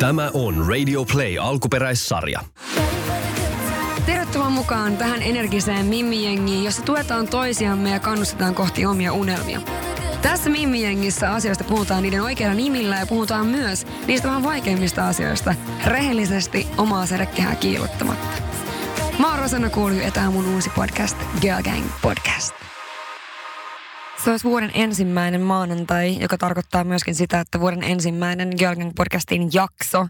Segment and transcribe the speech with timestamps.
[0.00, 2.40] Tämä on Radio Play alkuperäissarja.
[4.06, 9.60] Tervetuloa mukaan tähän energiseen Mimmi-jengiin, jossa tuetaan toisiamme ja kannustetaan kohti omia unelmia.
[10.22, 15.54] Tässä Mimmi-jengissä asioista puhutaan niiden oikeilla nimillä ja puhutaan myös niistä vähän vaikeimmista asioista
[15.86, 18.42] rehellisesti omaa sädekehää kiilottamatta.
[19.18, 22.69] Mä oon Rosanna Kuulju ja on mun uusi podcast, Girl Gang Podcast.
[24.24, 30.06] Se olisi vuoden ensimmäinen maanantai, joka tarkoittaa myöskin sitä, että vuoden ensimmäinen Gang Podcastin jakso.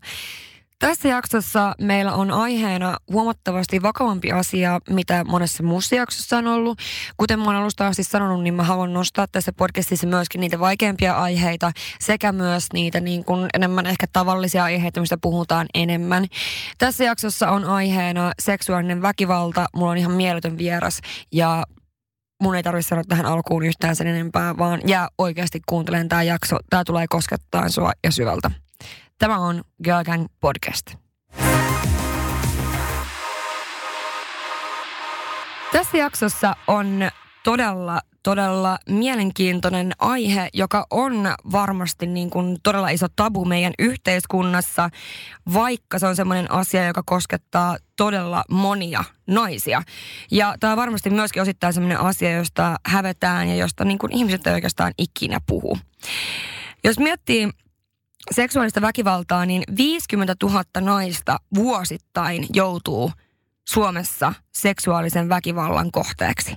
[0.79, 6.79] Tässä jaksossa meillä on aiheena huomattavasti vakavampi asia, mitä monessa muussa jaksossa on ollut.
[7.16, 11.72] Kuten oon alusta asti sanonut, niin mä haluan nostaa tässä podcastissa myöskin niitä vaikeampia aiheita
[12.00, 16.27] sekä myös niitä niin kuin enemmän ehkä tavallisia aiheita, mistä puhutaan enemmän.
[16.79, 19.66] Tässä jaksossa on aiheena seksuaalinen väkivalta.
[19.74, 21.00] Mulla on ihan mieletön vieras
[21.32, 21.64] ja
[22.40, 26.57] mun ei tarvitse sanoa tähän alkuun yhtään sen enempää, vaan jää oikeasti kuuntelemaan tämä jakso.
[26.71, 28.50] Tämä tulee koskettaa sua ja syvältä.
[29.18, 30.86] Tämä on Girl Gang Podcast.
[35.72, 37.11] Tässä jaksossa on
[37.44, 44.90] todella, todella mielenkiintoinen aihe, joka on varmasti niin kuin todella iso tabu meidän yhteiskunnassa,
[45.52, 49.82] vaikka se on semmoinen asia, joka koskettaa todella monia naisia.
[50.30, 54.46] Ja tämä on varmasti myöskin osittain semmoinen asia, josta hävetään ja josta niin kuin ihmiset
[54.46, 55.78] ei oikeastaan ikinä puhu.
[56.84, 57.50] Jos miettii
[58.30, 63.12] seksuaalista väkivaltaa, niin 50 000 naista vuosittain joutuu
[63.72, 66.56] Suomessa seksuaalisen väkivallan kohteeksi.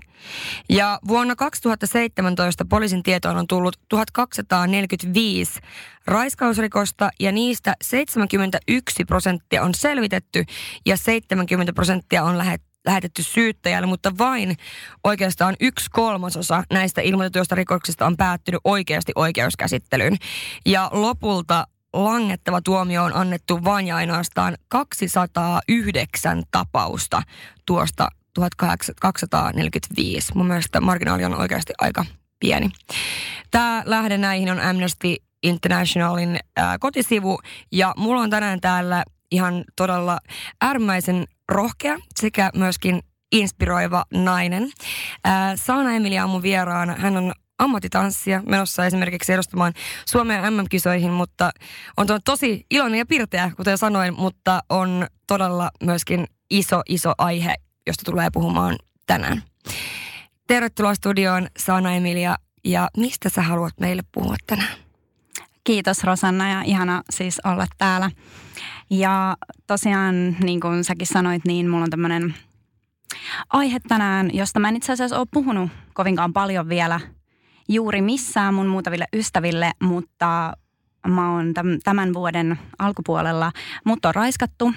[0.69, 5.59] Ja vuonna 2017 poliisin tietoon on tullut 1245
[6.05, 10.44] raiskausrikosta ja niistä 71 prosenttia on selvitetty
[10.86, 14.58] ja 70 prosenttia on lähet, lähetetty syyttäjälle, mutta vain
[15.03, 20.17] oikeastaan yksi kolmasosa näistä ilmoitetuista rikoksista on päättynyt oikeasti oikeuskäsittelyyn.
[20.66, 27.22] Ja lopulta langettava tuomio on annettu vain ja ainoastaan 209 tapausta
[27.66, 30.32] tuosta 1245.
[30.36, 32.05] Mun mielestä marginaali on oikeasti aika
[32.39, 32.70] pieni.
[33.52, 37.39] Tämä lähde näihin on Amnesty Internationalin ää, kotisivu
[37.71, 40.20] ja mulla on tänään täällä ihan todella
[40.61, 42.99] äärimmäisen rohkea sekä myöskin
[43.32, 44.71] inspiroiva nainen.
[45.23, 46.95] Ää, Saana Emilia on mun vieraana.
[46.95, 47.33] Hän on
[47.64, 49.74] ammattitanssija menossa esimerkiksi edustamaan
[50.06, 51.52] Suomea MM-kisoihin, mutta
[51.98, 57.56] on tosi iloinen ja pirteä, kuten sanoin, mutta on todella myöskin iso, iso aihe,
[57.88, 58.76] josta tulee puhumaan
[59.06, 59.44] tänään.
[60.48, 64.78] Tervetuloa studioon Saana Emilia ja mistä sä haluat meille puhua tänään?
[65.64, 68.12] Kiitos Rosanna ja ihana siis olla täällä.
[68.90, 69.38] Ja
[69.68, 72.36] tosiaan niin kuin säkin sanoit, niin mulla on tämmöinen
[73.50, 77.00] aihe tänään, josta mä en itse asiassa ole puhunut kovinkaan paljon vielä
[77.70, 80.54] juuri missään mun muutaville ystäville, mutta
[81.08, 81.54] mä oon
[81.84, 83.52] tämän vuoden alkupuolella,
[83.86, 84.74] mutta on raiskattu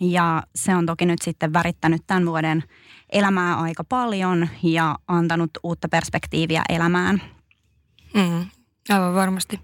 [0.00, 2.64] ja se on toki nyt sitten värittänyt tämän vuoden
[3.12, 7.22] elämää aika paljon ja antanut uutta perspektiiviä elämään.
[8.14, 8.46] Mm,
[8.88, 9.60] aivan varmasti.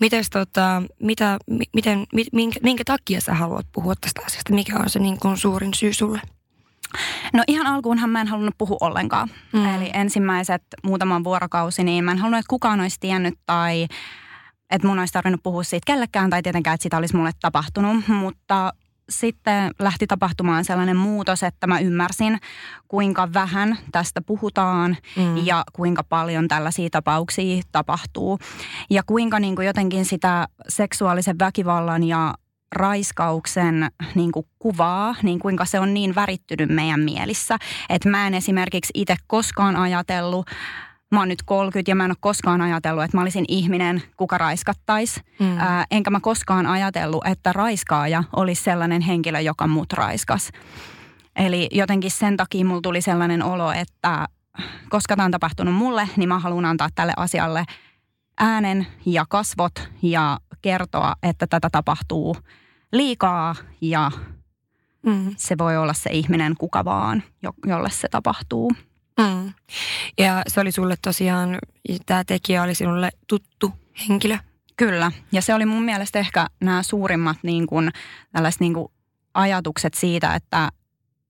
[0.00, 1.38] Mites tota, mitä,
[1.74, 4.54] miten, minkä, minkä takia sä haluat puhua tästä asiasta?
[4.54, 6.20] Mikä on se niin kuin suurin syy sulle?
[7.32, 9.28] No ihan alkuunhan mä en halunnut puhua ollenkaan.
[9.52, 9.74] Mm.
[9.74, 13.86] Eli ensimmäiset muutaman vuorokausi, niin mä en halunnut, että kukaan olisi tiennyt tai
[14.70, 18.08] että mun olisi tarvinnut puhua siitä kellekään tai tietenkään, että sitä olisi mulle tapahtunut.
[18.08, 18.72] Mutta
[19.10, 22.38] sitten lähti tapahtumaan sellainen muutos, että mä ymmärsin,
[22.88, 25.46] kuinka vähän tästä puhutaan mm.
[25.46, 28.38] ja kuinka paljon tällaisia tapauksia tapahtuu.
[28.90, 32.34] Ja kuinka niin kuin jotenkin sitä seksuaalisen väkivallan ja
[32.72, 37.58] raiskauksen niin kuin kuvaa, niin kuinka se on niin värittynyt meidän mielissä.
[37.88, 40.46] Että mä en esimerkiksi itse koskaan ajatellut,
[41.12, 44.38] mä oon nyt 30 ja mä en ole koskaan ajatellut, että mä olisin ihminen, kuka
[44.38, 45.20] raiskattaisi.
[45.40, 45.58] Mm.
[45.58, 50.50] Ää, enkä mä koskaan ajatellut, että raiskaaja olisi sellainen henkilö, joka mut raiskas.
[51.36, 54.28] Eli jotenkin sen takia mulla tuli sellainen olo, että
[54.88, 57.64] koska tämä on tapahtunut mulle, niin mä haluan antaa tälle asialle
[58.40, 62.36] äänen ja kasvot ja kertoa, että tätä tapahtuu
[62.92, 64.10] liikaa ja
[65.06, 65.34] mm.
[65.36, 67.22] se voi olla se ihminen kuka vaan,
[67.66, 68.72] jolle se tapahtuu.
[69.20, 69.52] Mm.
[70.18, 71.58] Ja se oli sulle tosiaan,
[72.06, 73.72] tämä tekijä oli sinulle tuttu
[74.08, 74.38] henkilö?
[74.76, 77.90] Kyllä, ja se oli mun mielestä ehkä nämä suurimmat niin kuin,
[78.32, 78.88] tällaiset niin kuin
[79.34, 80.68] ajatukset siitä, että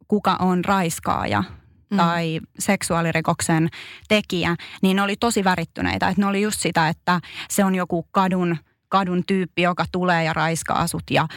[0.08, 1.44] kuka on raiskaaja
[1.91, 1.97] mm.
[1.97, 3.69] tai seksuaalirikoksen
[4.08, 6.08] tekijä, niin ne oli tosi värittyneitä.
[6.08, 7.20] Että ne oli just sitä, että
[7.50, 8.56] se on joku kadun–
[8.93, 11.29] kadun tyyppi, joka tulee ja raiskaa sut ja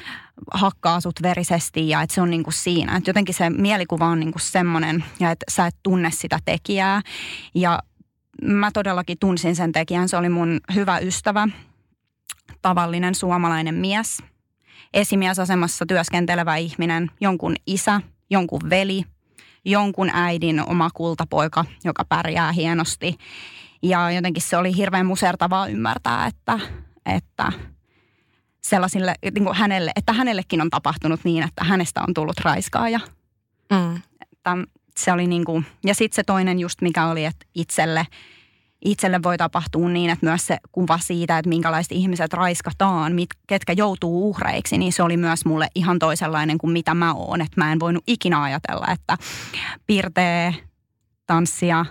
[0.54, 2.96] hakkaa sut verisesti ja että se on niinku siinä.
[2.98, 7.02] Että jotenkin se mielikuva on niinku semmoinen ja että sä et tunne sitä tekijää.
[7.56, 7.80] Ja
[8.42, 10.10] mä todellakin tunsin sen tekijän.
[10.10, 11.48] Se oli mun hyvä ystävä,
[12.62, 14.24] tavallinen suomalainen mies.
[14.94, 19.04] esimiesasemassa työskentelevä ihminen, jonkun isä, jonkun veli,
[19.66, 23.18] jonkun äidin oma kultapoika, joka pärjää hienosti.
[23.84, 26.60] Ja jotenkin se oli hirveän musertavaa ymmärtää, että,
[27.06, 27.52] että
[28.62, 33.00] sellaisille, niin kuin hänelle, että hänellekin on tapahtunut niin, että hänestä on tullut raiskaaja.
[33.72, 33.96] Mm.
[34.22, 34.57] Että
[34.98, 38.07] se oli niin kuin, ja sitten se toinen just mikä oli, että itselle,
[38.86, 43.74] itselle voi tapahtua niin, että myös se kuva siitä, että minkälaiset ihmiset raiskataan, mit, ketkä
[43.74, 47.42] joutuu uhreiksi, niin se oli myös mulle ihan toisenlainen kuin mitä mä oon.
[47.42, 49.18] Että mä en voinut ikinä ajatella, että
[49.88, 50.56] piirtee,
[51.28, 51.86] tanssia,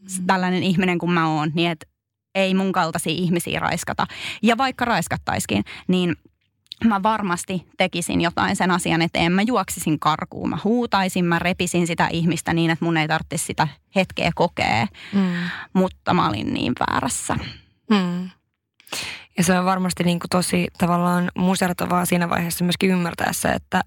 [0.00, 0.26] mm.
[0.26, 1.86] tällainen ihminen kuin mä oon, niin että
[2.34, 4.06] ei mun kaltaisia ihmisiä raiskata.
[4.42, 6.16] Ja vaikka raiskattaisikin, niin
[6.84, 9.32] mä varmasti tekisin jotain sen asian eteen.
[9.32, 13.68] Mä juoksisin karkuun, mä huutaisin, mä repisin sitä ihmistä niin, että mun ei tarvitsisi sitä
[13.96, 14.86] hetkeä kokea.
[15.12, 15.32] Mm.
[15.72, 17.36] Mutta mä olin niin väärässä.
[17.90, 18.30] Mm.
[19.38, 23.82] Ja se on varmasti niin kuin tosi tavallaan musertavaa siinä vaiheessa myöskin ymmärtäessä, että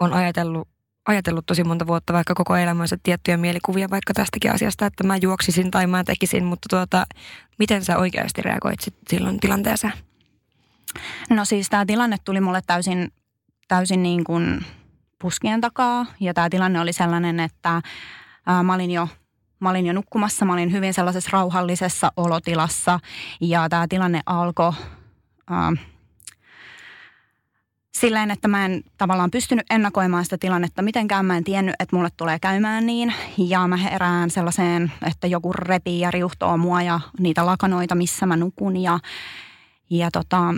[0.00, 0.68] on ajatellut
[1.06, 5.70] ajatellut tosi monta vuotta vaikka koko elämänsä tiettyjä mielikuvia vaikka tästäkin asiasta, että mä juoksisin
[5.70, 7.06] tai mä tekisin, mutta tuota,
[7.58, 9.92] miten sä oikeasti reagoit silloin tilanteeseen?
[11.30, 13.12] No siis tämä tilanne tuli mulle täysin,
[13.68, 14.64] täysin niin kuin
[15.20, 17.82] puskien takaa ja tämä tilanne oli sellainen, että
[18.46, 19.08] ää, mä olin jo
[19.60, 23.00] Mä olin jo nukkumassa, mä olin hyvin sellaisessa rauhallisessa olotilassa
[23.40, 24.72] ja tämä tilanne alkoi
[27.98, 31.26] silleen, että mä en tavallaan pystynyt ennakoimaan sitä tilannetta mitenkään.
[31.26, 33.14] Mä en tiennyt, että mulle tulee käymään niin.
[33.38, 38.36] Ja mä herään sellaiseen, että joku repii ja riuhtoo mua ja niitä lakanoita, missä mä
[38.36, 38.76] nukun.
[38.76, 38.98] Ja,
[39.90, 40.54] ja tota,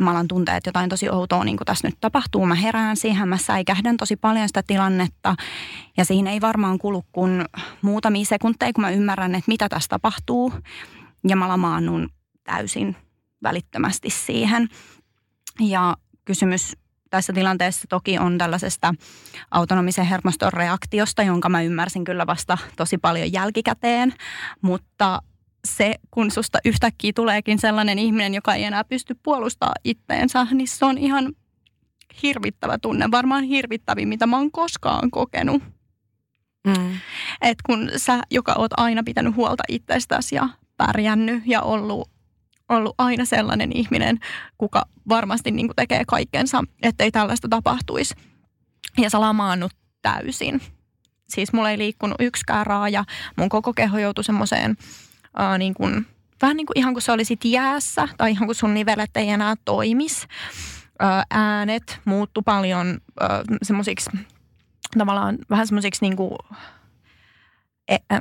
[0.00, 2.46] mä alan tuntea, että jotain tosi outoa niin kuin tässä nyt tapahtuu.
[2.46, 5.36] Mä herään siihen, mä säikähdän tosi paljon sitä tilannetta.
[5.96, 7.44] Ja siinä ei varmaan kulu kuin
[7.82, 10.52] muutamia sekunteja, kun mä ymmärrän, että mitä tässä tapahtuu.
[11.28, 12.08] Ja mä lamaannun
[12.44, 12.96] täysin
[13.42, 14.68] välittömästi siihen.
[15.60, 16.76] Ja kysymys
[17.10, 18.94] tässä tilanteessa toki on tällaisesta
[19.50, 24.14] autonomisen hermoston reaktiosta, jonka mä ymmärsin kyllä vasta tosi paljon jälkikäteen,
[24.62, 25.22] mutta
[25.64, 30.84] se, kun susta yhtäkkiä tuleekin sellainen ihminen, joka ei enää pysty puolustamaan itteensä, niin se
[30.84, 31.32] on ihan
[32.22, 33.10] hirvittävä tunne.
[33.10, 35.62] Varmaan hirvittävin, mitä mä oon koskaan kokenut.
[36.66, 36.96] Mm.
[37.42, 42.13] Et kun sä, joka oot aina pitänyt huolta itsestäsi ja pärjännyt ja ollut
[42.68, 44.18] ollut aina sellainen ihminen,
[44.58, 48.14] kuka varmasti niin kuin tekee kaikkensa, ettei tällaista tapahtuisi.
[48.98, 49.72] Ja sä lamaannut
[50.02, 50.60] täysin.
[51.28, 53.04] Siis mulla ei liikkunut yksikään raaja.
[53.36, 54.76] Mun koko keho joutui semmoiseen
[55.40, 56.06] äh, niin kuin,
[56.42, 59.54] vähän niin kuin ihan kuin se olisit jäässä tai ihan kuin sun nivelet ei enää
[59.64, 60.26] toimis.
[61.02, 64.10] Äh, äänet muuttu paljon äh, semmoisiksi
[64.98, 66.38] tavallaan vähän semmoisiksi niin kuin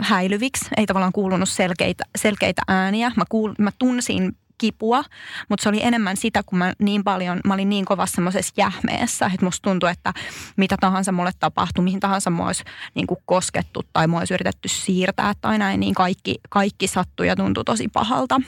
[0.02, 0.66] häilyviksi.
[0.78, 3.12] Ei tavallaan kuulunut selkeitä, selkeitä ääniä.
[3.16, 5.04] Mä, kuul, mä tunsin kipua,
[5.50, 9.26] mutta se oli enemmän sitä, kun mä niin paljon, mä olin niin kovassa semmoisessa jähmeessä,
[9.26, 10.14] että musta tuntui, että
[10.56, 12.64] mitä tahansa mulle tapahtui, mihin tahansa mua olisi
[12.96, 17.36] niin kuin koskettu tai mua olisi yritetty siirtää tai näin, niin kaikki, kaikki sattui ja
[17.36, 18.42] tuntui tosi pahalta.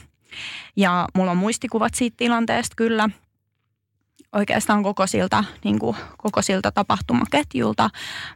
[0.76, 3.10] Ja mulla on muistikuvat siitä tilanteesta kyllä,
[4.32, 7.90] oikeastaan koko siltä, niin kuin, koko siltä tapahtumaketjulta,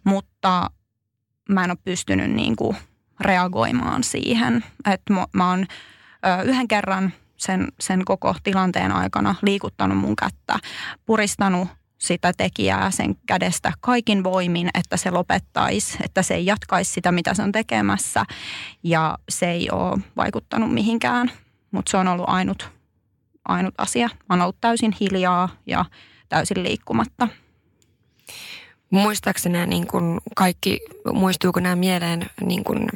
[0.04, 0.70] mutta
[1.50, 2.78] mä en ole pystynyt niin kuin
[3.20, 4.64] reagoimaan siihen.
[4.92, 5.66] Että mä, mä oon
[6.40, 10.60] ö, yhden kerran sen, sen koko tilanteen aikana liikuttanut mun kättä,
[11.06, 11.68] puristanut
[11.98, 17.34] sitä tekijää sen kädestä kaikin voimin, että se lopettaisi, että se ei jatkaisi sitä, mitä
[17.34, 18.26] se on tekemässä.
[18.84, 21.32] Ja se ei ole vaikuttanut mihinkään,
[21.72, 22.72] mutta se on ollut ainut,
[23.46, 24.08] ainut asia.
[24.08, 25.86] Mä oon ollut täysin hiljaa ja
[26.30, 27.28] täysin liikkumatta.
[28.90, 30.80] Muistaakseni nämä niin kuin kaikki,
[31.14, 32.90] muistuuko nämä mieleen niin kuin,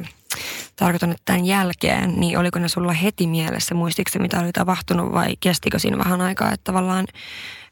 [0.76, 5.36] tarkoitan, että tämän jälkeen, niin oliko ne sulla heti mielessä, muistiko mitä oli tapahtunut vai
[5.40, 7.06] kestikö siinä vähän aikaa, että tavallaan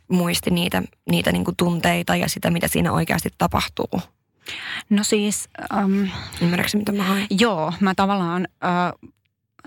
[0.09, 4.01] muisti niitä, niitä niin kuin tunteita ja sitä, mitä siinä oikeasti tapahtuu?
[4.91, 5.49] No siis...
[5.85, 6.09] Um,
[6.41, 7.27] Ymmärrätkö, mitä mä hain?
[7.31, 8.49] Joo, mä tavallaan
[9.05, 9.11] uh,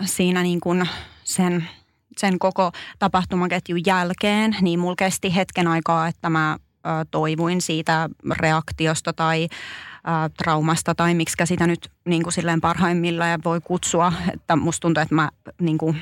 [0.04, 0.88] siinä niin kuin
[1.24, 1.68] sen,
[2.16, 6.56] sen koko tapahtumaketjun jälkeen, niin mulla kesti hetken aikaa, että mä
[7.10, 9.48] toivuin siitä reaktiosta tai
[10.36, 14.12] traumasta tai miksi sitä nyt niin kuin silleen parhaimmillaan voi kutsua.
[14.34, 16.00] Että musta tuntuu, että mä, niin kuin,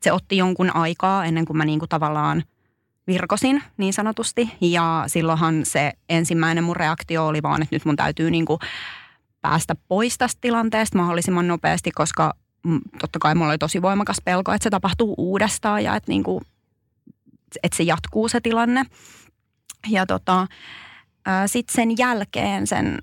[0.00, 2.42] se otti jonkun aikaa ennen kuin mä niin kuin tavallaan
[3.06, 4.50] virkosin niin sanotusti.
[4.60, 8.58] Ja silloinhan se ensimmäinen mun reaktio oli vaan, että nyt mun täytyy niin kuin
[9.40, 12.34] päästä pois tästä tilanteesta mahdollisimman nopeasti, koska
[13.00, 16.44] totta kai mulla oli tosi voimakas pelko, että se tapahtuu uudestaan ja että, niin kuin,
[17.62, 18.84] että se jatkuu se tilanne.
[19.88, 20.46] Ja tota,
[21.46, 22.98] sitten sen jälkeen sen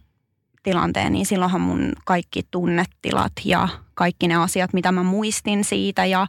[0.63, 6.27] tilanteen, niin silloinhan mun kaikki tunnetilat ja kaikki ne asiat, mitä mä muistin siitä ja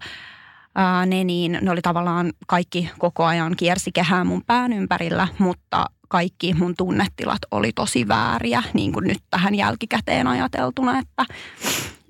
[0.75, 5.87] ää, ne, niin ne oli tavallaan kaikki koko ajan kiersi kehää mun pään ympärillä, mutta
[6.09, 11.25] kaikki mun tunnetilat oli tosi vääriä, niin kuin nyt tähän jälkikäteen ajateltuna, että,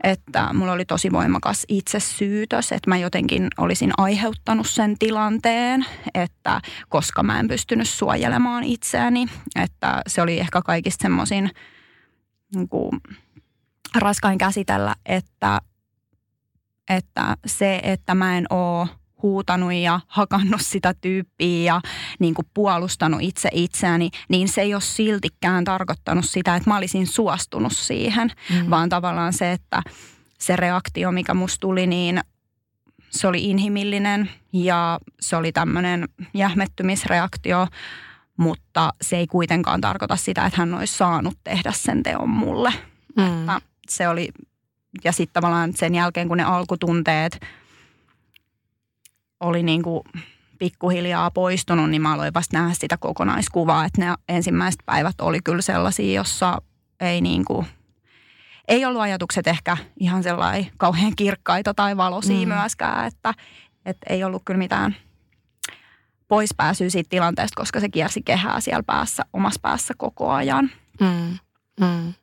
[0.02, 7.23] että mulla oli tosi voimakas itsesyytös, että mä jotenkin olisin aiheuttanut sen tilanteen, että koska
[7.23, 11.50] mä en pystynyt suojelemaan itseäni, että se oli ehkä kaikista semmoisin
[12.54, 12.68] niin
[13.94, 15.61] raskain käsitellä, että,
[16.90, 18.88] että se, että mä en ole
[19.23, 21.81] huutanut ja hakannut sitä tyyppiä ja
[22.19, 27.07] niin kuin puolustanut itse itseäni, niin se ei ole siltikään tarkoittanut sitä, että mä olisin
[27.07, 28.71] suostunut siihen, mm.
[28.71, 29.83] vaan tavallaan se, että
[30.38, 32.21] se reaktio, mikä musta tuli, niin
[33.11, 37.67] se oli inhimillinen ja se oli tämmöinen jähmettymisreaktio,
[38.37, 42.73] mutta se ei kuitenkaan tarkoita sitä, että hän olisi saanut tehdä sen teon mulle.
[43.17, 43.43] Mm.
[43.43, 44.29] Että se oli,
[45.05, 47.38] ja sitten tavallaan sen jälkeen, kun ne alkutunteet–
[49.42, 50.02] oli niin kuin
[50.58, 55.62] pikkuhiljaa poistunut, niin mä aloin vasta nähdä sitä kokonaiskuvaa, että ne ensimmäiset päivät oli kyllä
[55.62, 56.62] sellaisia, jossa
[57.00, 57.66] ei niin kuin,
[58.68, 62.54] ei ollut ajatukset ehkä ihan sellainen kauhean kirkkaita tai valoisia mm.
[62.54, 63.34] myöskään, että,
[63.87, 64.96] että ei ollut kyllä mitään
[66.28, 70.70] poispääsyä siitä tilanteesta, koska se kiersi kehää siellä päässä, omassa päässä koko ajan.
[71.00, 71.38] Mm.
[71.80, 72.14] Mm.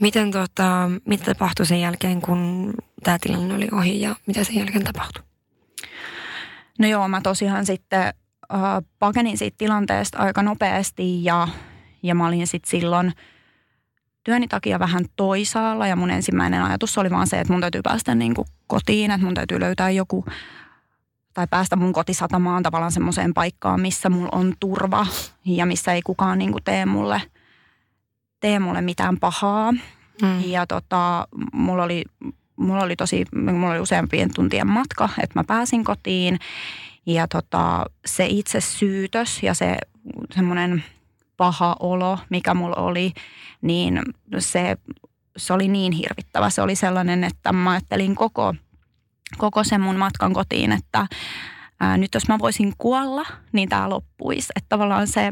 [0.00, 2.72] Miten tota, mitä tapahtui sen jälkeen, kun
[3.02, 5.31] tämä tilanne oli ohi ja mitä sen jälkeen tapahtui?
[6.78, 8.60] No joo, mä tosiaan sitten äh,
[8.98, 11.48] pakenin siitä tilanteesta aika nopeasti ja,
[12.02, 13.12] ja mä olin sitten silloin
[14.24, 18.14] työni takia vähän toisaalla ja mun ensimmäinen ajatus oli vaan se, että mun täytyy päästä
[18.14, 20.24] niin kuin kotiin, että mun täytyy löytää joku
[21.34, 25.06] tai päästä mun kotisatamaan tavallaan semmoiseen paikkaan, missä mulla on turva
[25.44, 27.22] ja missä ei kukaan niin kuin tee mulle,
[28.40, 29.72] tee mulle mitään pahaa.
[30.22, 30.40] Mm.
[30.44, 32.04] Ja tota, mulla oli
[32.62, 36.38] mulla oli tosi, mulla oli useampien tuntien matka, että mä pääsin kotiin.
[37.06, 39.76] Ja tota, se itse syytös ja se
[40.34, 40.84] semmoinen
[41.36, 43.12] paha olo, mikä mulla oli,
[43.62, 44.02] niin
[44.38, 44.76] se,
[45.36, 46.50] se oli niin hirvittävä.
[46.50, 48.54] Se oli sellainen, että mä ajattelin koko,
[49.38, 51.06] koko sen mun matkan kotiin, että
[51.80, 54.52] ää, nyt jos mä voisin kuolla, niin tämä loppuisi.
[54.56, 55.30] Että tavallaan se,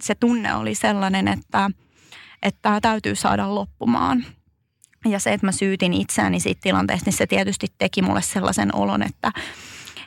[0.00, 1.70] se tunne oli sellainen, että
[2.62, 4.24] tämä täytyy saada loppumaan.
[5.04, 9.02] Ja se, että mä syytin itseäni siitä tilanteesta, niin se tietysti teki mulle sellaisen olon,
[9.02, 9.32] että,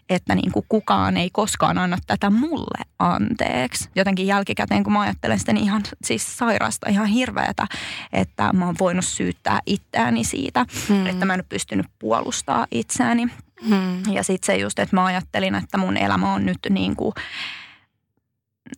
[0.10, 3.90] että niin kuin kukaan ei koskaan anna tätä mulle anteeksi.
[3.96, 7.68] Jotenkin jälkikäteen, kun mä ajattelen sitä, niin ihan siis sairasta, ihan hirveätä,
[8.14, 11.06] että mä oon voinut syyttää itseäni siitä, hmm.
[11.06, 13.28] että mä en ole pystynyt puolustaa itseäni.
[13.68, 14.14] Hmm.
[14.14, 17.14] Ja sitten se just, että mä ajattelin, että mun elämä on nyt niin kuin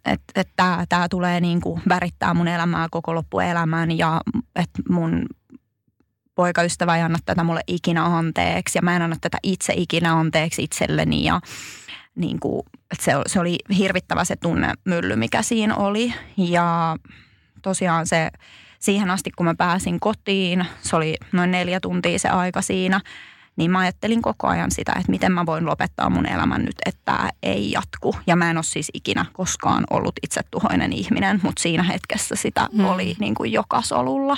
[0.06, 0.50] että et
[0.90, 4.22] tämä tulee niin kuin värittää mun elämää koko loppuelämän ja
[4.56, 5.26] että mun
[6.38, 10.64] poikaystävä ei anna tätä mulle ikinä anteeksi ja mä en anna tätä itse ikinä anteeksi
[10.64, 11.42] itselleni ja
[12.16, 16.98] niin kuin, että se, se oli hirvittävä se tunnemylly, mikä siinä oli ja
[17.62, 18.30] tosiaan se
[18.80, 23.02] siihen asti, kun mä pääsin kotiin, se oli noin neljä tuntia se aika siinä,
[23.56, 27.02] niin mä ajattelin koko ajan sitä, että miten mä voin lopettaa mun elämän nyt, että
[27.06, 28.16] tämä ei jatku.
[28.28, 32.86] Ja mä en ole siis ikinä koskaan ollut itsetuhoinen ihminen, mutta siinä hetkessä sitä hmm.
[32.86, 34.38] oli niin kuin joka solulla.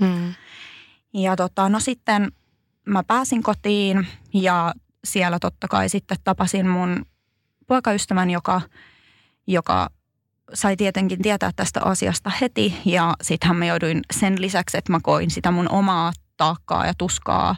[0.00, 0.34] Hmm.
[1.14, 2.32] Ja tota, no sitten
[2.86, 4.74] mä pääsin kotiin ja
[5.04, 7.06] siellä totta kai sitten tapasin mun
[7.66, 8.60] poikaystävän, joka,
[9.46, 9.88] joka
[10.54, 12.74] sai tietenkin tietää tästä asiasta heti.
[12.84, 17.56] Ja sittenhän mä jouduin sen lisäksi, että mä koin sitä mun omaa taakkaa ja tuskaa,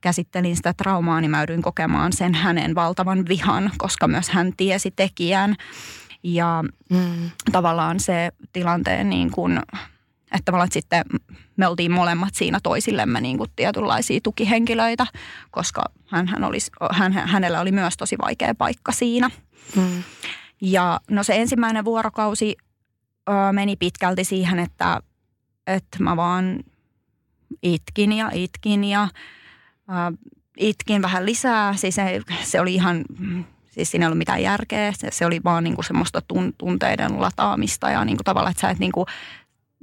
[0.00, 4.90] käsittelin sitä traumaa, niin mä jouduin kokemaan sen hänen valtavan vihan, koska myös hän tiesi
[4.90, 5.56] tekijän.
[6.22, 7.30] Ja mm.
[7.52, 9.60] tavallaan se tilanteen niin kuin
[10.34, 11.04] että tavallaan että sitten
[11.56, 15.06] me oltiin molemmat siinä toisillemme niin kuin tietynlaisia tukihenkilöitä,
[15.50, 19.30] koska hän, hän olisi, hän, hänellä oli myös tosi vaikea paikka siinä.
[19.74, 20.02] Hmm.
[20.60, 22.56] Ja no se ensimmäinen vuorokausi
[23.28, 25.00] ö, meni pitkälti siihen, että,
[25.66, 26.60] että mä vaan
[27.62, 29.08] itkin ja itkin ja
[29.88, 30.16] ö,
[30.56, 31.76] itkin vähän lisää.
[31.76, 33.04] Siis se, se oli ihan,
[33.70, 34.92] siis siinä ei ollut mitään järkeä.
[34.92, 36.22] Se, se oli vaan niin kuin semmoista
[36.58, 39.06] tunteiden lataamista ja niin kuin tavallaan, että sä et niin kuin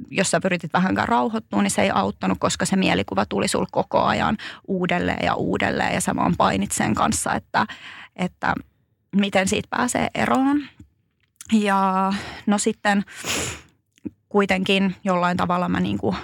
[0.10, 4.02] jos sä pyritit vähänkään rauhoittua, niin se ei auttanut, koska se mielikuva tuli sul koko
[4.02, 7.68] ajan uudelleen ja uudelleen ja sä vaan painit sen kanssa, että,
[8.16, 8.56] että
[9.16, 10.64] miten siitä pääsee eroon.
[11.54, 12.14] Ja
[12.46, 13.06] no sitten
[14.30, 16.16] kuitenkin jollain tavalla mä niin kuin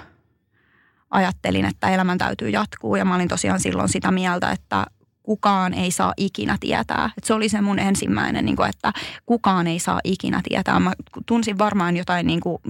[1.09, 4.85] ajattelin, että elämän täytyy jatkuu ja mä olin tosiaan silloin sitä mieltä, että
[5.23, 7.09] kukaan ei saa ikinä tietää.
[7.17, 8.93] Et se oli se mun ensimmäinen, niin kuin, että
[9.25, 10.79] kukaan ei saa ikinä tietää.
[10.79, 10.93] Mä
[11.25, 12.61] tunsin varmaan jotain niin kuin,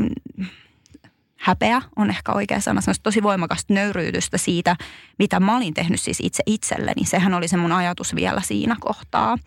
[1.40, 4.76] häpeä on ehkä oikea sana, semmoista tosi voimakasta nöyryytystä siitä,
[5.20, 7.06] mitä mä olin tehnyt siis itse itselleni.
[7.06, 9.38] Sehän oli se mun ajatus vielä siinä kohtaa.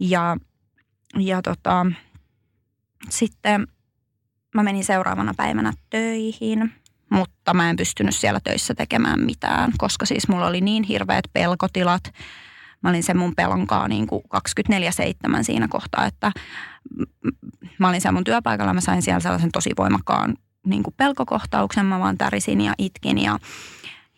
[0.00, 0.36] Ja,
[1.18, 1.86] ja tota,
[3.08, 3.66] sitten
[4.54, 6.72] mä menin seuraavana päivänä töihin,
[7.10, 12.12] mutta mä en pystynyt siellä töissä tekemään mitään, koska siis mulla oli niin hirveät pelkotilat.
[12.82, 14.22] Mä olin sen mun pelonkaa niin kuin
[15.40, 16.32] 24-7 siinä kohtaa, että
[17.78, 20.36] mä olin siellä mun työpaikalla, mä sain siellä sellaisen tosi voimakkaan
[20.66, 23.38] niin kuin pelkokohtauksen, mä vaan tärisin ja itkin ja,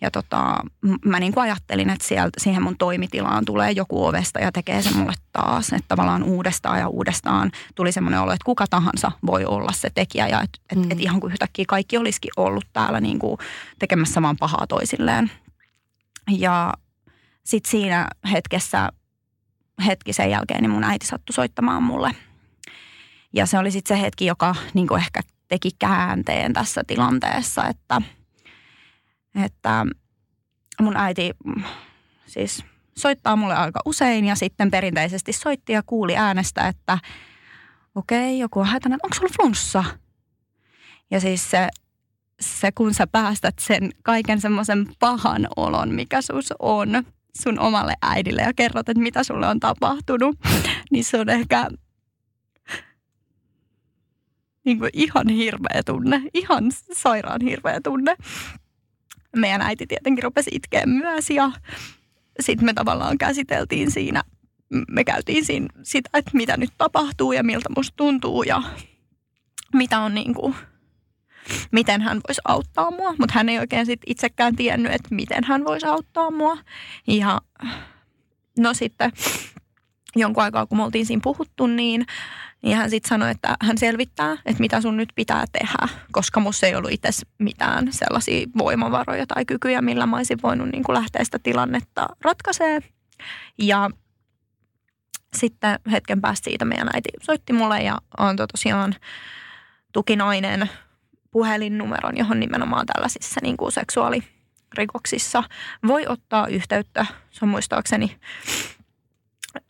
[0.00, 0.56] ja tota,
[1.04, 4.94] mä niin kuin ajattelin, että sieltä, siihen mun toimitilaan tulee joku ovesta ja tekee se
[4.94, 5.72] mulle taas.
[5.72, 10.28] Että tavallaan uudestaan ja uudestaan tuli semmoinen olo, että kuka tahansa voi olla se tekijä
[10.28, 10.90] ja että et, mm.
[10.90, 13.38] et ihan kuin yhtäkkiä kaikki olisikin ollut täällä niin kuin
[13.78, 15.30] tekemässä vaan pahaa toisilleen.
[16.30, 16.74] Ja
[17.44, 18.88] sitten siinä hetkessä,
[19.86, 22.10] hetki sen jälkeen, niin mun äiti sattui soittamaan mulle.
[23.32, 28.02] Ja se oli sitten se hetki, joka niin kuin ehkä teki käänteen tässä tilanteessa, että,
[29.44, 29.86] että
[30.80, 31.30] mun äiti
[32.26, 32.64] siis
[32.98, 36.98] soittaa mulle aika usein ja sitten perinteisesti soitti ja kuuli äänestä, että
[37.94, 39.84] okei, okay, joku on hätäinen, onko sulla flunssa?
[41.10, 41.68] Ja siis se,
[42.40, 46.88] se, kun sä päästät sen kaiken semmoisen pahan olon, mikä sus on
[47.42, 50.36] sun omalle äidille ja kerrot, että mitä sulle on tapahtunut,
[50.90, 51.68] niin se on ehkä
[54.68, 58.16] niin kuin ihan hirveä tunne, ihan sairaan hirveä tunne.
[59.36, 61.52] Meidän äiti tietenkin rupesi itkeä myös ja
[62.40, 64.22] sitten me tavallaan käsiteltiin siinä,
[64.90, 68.62] me käytiin siinä sitä, että mitä nyt tapahtuu ja miltä musta tuntuu ja
[69.74, 70.54] mitä on niin kuin,
[71.72, 73.14] miten hän voisi auttaa mua.
[73.18, 76.58] Mutta hän ei oikein sit itsekään tiennyt, että miten hän voisi auttaa mua.
[77.06, 77.40] Ja
[78.58, 79.12] no sitten
[80.16, 82.06] jonkun aikaa, kun me oltiin siinä puhuttu, niin
[82.62, 86.66] niin hän sitten sanoi, että hän selvittää, että mitä sun nyt pitää tehdä, koska musta
[86.66, 91.24] ei ollut itse mitään sellaisia voimavaroja tai kykyjä, millä mä olisin voinut niin kuin lähteä
[91.24, 92.80] sitä tilannetta ratkaisee.
[93.58, 93.90] Ja
[95.36, 98.94] sitten hetken päästä siitä meidän äiti soitti mulle ja antoi tosiaan
[99.92, 100.70] tukinainen
[101.30, 105.42] puhelinnumeron, johon nimenomaan tällaisissa niin kuin seksuaalirikoksissa
[105.86, 107.06] voi ottaa yhteyttä.
[107.30, 108.16] Se on muistaakseni,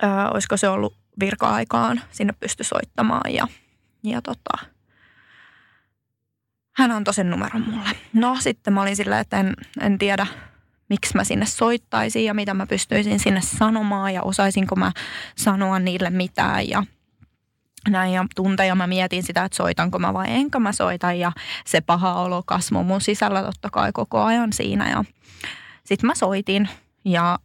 [0.02, 3.48] ää, olisiko se ollut virka-aikaan sinne pysty soittamaan ja,
[4.02, 4.58] ja tota,
[6.76, 7.90] hän antoi sen numeron mulle.
[8.12, 10.26] No sitten mä olin silleen, että en, en tiedä
[10.88, 14.92] miksi mä sinne soittaisin ja mitä mä pystyisin sinne sanomaan ja osaisinko mä
[15.36, 16.84] sanoa niille mitään ja
[17.88, 21.32] näin ja tunteja mä mietin sitä, että soitanko mä vai enkö mä soita ja
[21.66, 25.04] se paha olo kasvoi mun sisällä totta kai koko ajan siinä ja
[25.84, 26.68] sitten mä soitin
[27.04, 27.38] ja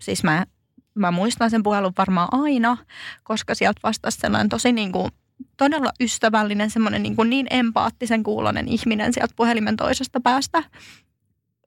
[0.00, 0.46] siis mä
[0.94, 2.76] mä muistan sen puhelun varmaan aina,
[3.22, 5.10] koska sieltä vastasi sellainen tosi niin kuin,
[5.56, 10.62] todella ystävällinen, semmoinen niin, kuin niin empaattisen kuulonen ihminen sieltä puhelimen toisesta päästä.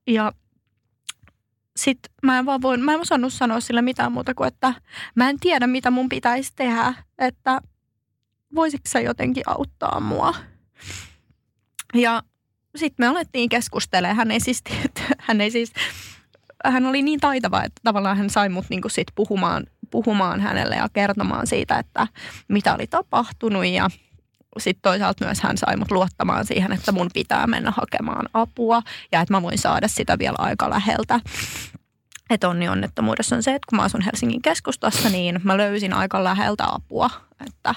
[0.08, 0.32] Ja
[1.78, 4.74] sitten mä en vaan voin, mä en osannut sanoa sille mitään muuta kuin, että
[5.16, 7.62] mä en tiedä, mitä mun pitäisi tehdä, että
[8.56, 10.34] voisitko sä jotenkin auttaa mua.
[11.94, 12.24] Ja
[12.76, 14.18] sitten me alettiin keskustelemaan.
[14.18, 14.64] Hän ei siis,
[15.28, 15.74] hän ei siis
[16.66, 20.88] hän oli niin taitava, että tavallaan hän sai mut niinku sit puhumaan, puhumaan hänelle ja
[20.94, 22.08] kertomaan siitä, että
[22.48, 23.90] mitä oli tapahtunut ja
[24.58, 29.22] sitten toisaalta myös hän sai mut luottamaan siihen, että mun pitää mennä hakemaan apua ja
[29.22, 31.20] että mä voin saada sitä vielä aika läheltä.
[32.30, 36.24] Että onni onnettomuudessa on se, että kun mä asun Helsingin keskustassa, niin mä löysin aika
[36.24, 37.10] läheltä apua,
[37.48, 37.76] että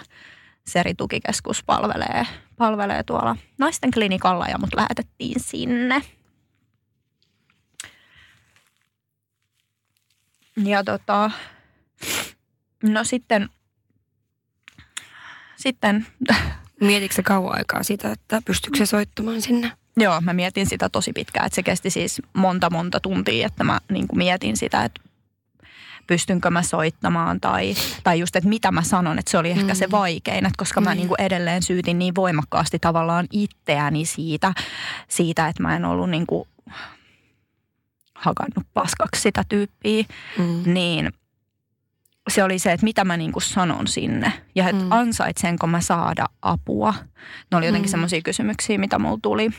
[0.67, 6.03] Seri-tukikeskus palvelee, palvelee tuolla naisten klinikalla ja mut lähetettiin sinne.
[10.65, 11.31] Ja tota,
[12.83, 13.49] no sitten,
[15.57, 16.07] sitten...
[16.81, 19.73] Mietitkö se kauan aikaa sitä, että pystyykö se soittamaan sinne?
[19.97, 23.81] Joo, mä mietin sitä tosi pitkään, että se kesti siis monta monta tuntia, että mä
[23.91, 25.01] niin mietin sitä, että
[26.07, 29.79] pystynkö mä soittamaan tai, tai just, että mitä mä sanon, että se oli ehkä mm.
[29.79, 30.97] se vaikein, että koska mä mm.
[30.97, 34.53] niin kuin edelleen syytin niin voimakkaasti tavallaan itseäni siitä,
[35.09, 36.49] siitä että mä en ollut niin kuin
[38.21, 40.05] hakannut paskaksi sitä tyyppiä,
[40.39, 40.75] mm.
[40.75, 41.13] niin
[42.29, 44.93] se oli se, että mitä mä niinku sanon sinne ja että mm.
[44.93, 46.95] ansaitsenko mä saada apua.
[47.51, 47.91] Ne oli jotenkin mm.
[47.91, 49.51] semmoisia kysymyksiä, mitä mulla tuli.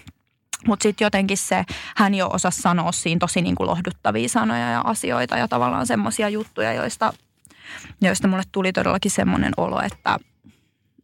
[0.67, 1.63] Mutta sitten jotenkin se,
[1.95, 6.73] hän jo osasi sanoa siinä tosi niinku lohduttavia sanoja ja asioita ja tavallaan semmoisia juttuja,
[6.73, 7.13] joista,
[8.01, 10.19] joista mulle tuli todellakin semmoinen olo, että,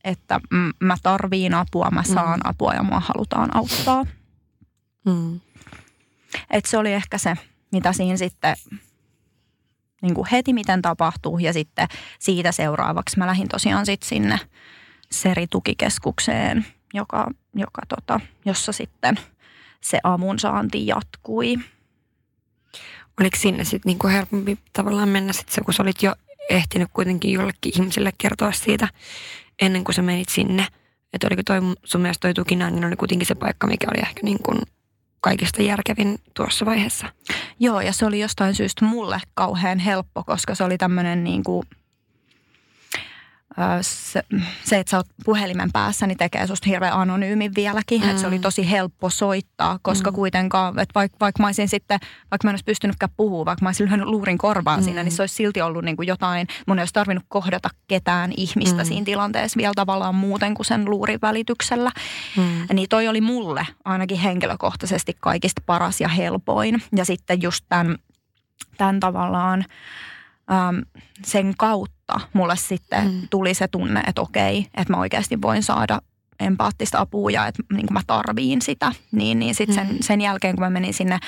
[0.04, 0.40] että
[0.80, 2.50] mä tarviin apua, mä saan mm.
[2.50, 4.06] apua ja mua halutaan auttaa.
[5.06, 5.40] Mm.
[6.52, 7.36] Et se oli ehkä se,
[7.72, 8.56] mitä siinä sitten
[10.02, 11.88] niin kuin heti miten tapahtuu ja sitten
[12.20, 14.40] siitä seuraavaksi mä lähdin tosiaan sitten sinne
[15.12, 19.20] Seri-tukikeskukseen joka, joka tota, jossa sitten
[19.82, 21.56] se avunsaanti jatkui.
[23.20, 26.16] Oliko sinne sitten niinku helpompi tavallaan mennä sitten kun sä olit jo
[26.50, 28.88] ehtinyt kuitenkin jollekin ihmiselle kertoa siitä
[29.62, 30.68] ennen kuin sä menit sinne?
[31.14, 34.20] Että oliko toi sun mielestä toi tukina, niin oli kuitenkin se paikka, mikä oli ehkä
[34.24, 34.62] niin kuin
[35.22, 37.08] kaikista järkevin tuossa vaiheessa.
[37.60, 41.64] Joo, ja se oli jostain syystä mulle kauhean helppo, koska se oli tämmöinen niin kuin–
[43.82, 44.24] se,
[44.64, 48.02] se, että sä oot puhelimen päässä, niin tekee susta hirveän anonyymin vieläkin.
[48.02, 48.10] Mm.
[48.10, 50.16] Että se oli tosi helppo soittaa, koska mm.
[50.16, 52.00] kuitenkaan, että vaikka, vaikka mä olisin sitten,
[52.32, 54.84] vaikka mä en olisi pystynytkään puhua, vaikka mä olisin lyhännyt luurin korvaan mm.
[54.84, 58.32] siinä, niin se olisi silti ollut niin kuin jotain, mun ei olisi tarvinnut kohdata ketään
[58.38, 58.88] ihmistä mm.
[58.88, 61.92] siinä tilanteessa vielä tavallaan muuten kuin sen luurin välityksellä.
[62.38, 62.68] Mm.
[62.74, 66.84] Niin toi oli mulle ainakin henkilökohtaisesti kaikista paras ja helpoin.
[66.96, 67.98] Ja sitten just tämän,
[68.78, 69.66] tämän tavallaan
[71.26, 71.97] sen kautta
[72.34, 73.28] mulle sitten mm.
[73.30, 76.02] tuli se tunne, että okei, että mä oikeasti voin saada
[76.40, 78.92] empaattista apua ja että niin mä tarviin sitä.
[79.12, 79.98] Niin, niin sitten sen, mm.
[80.02, 81.20] sen jälkeen, kun mä menin sinne,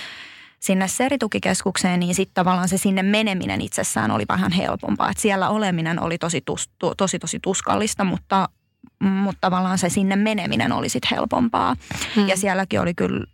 [0.59, 5.09] sinne seritukikeskukseen, niin sitten tavallaan se sinne meneminen itsessään oli vähän helpompaa.
[5.09, 8.49] Että siellä oleminen oli tosi, tus, to, tosi, tosi tuskallista, mutta,
[8.99, 11.75] mutta tavallaan se sinne meneminen oli sitten helpompaa.
[12.15, 12.27] Mm.
[12.27, 13.25] Ja sielläkin oli kyllä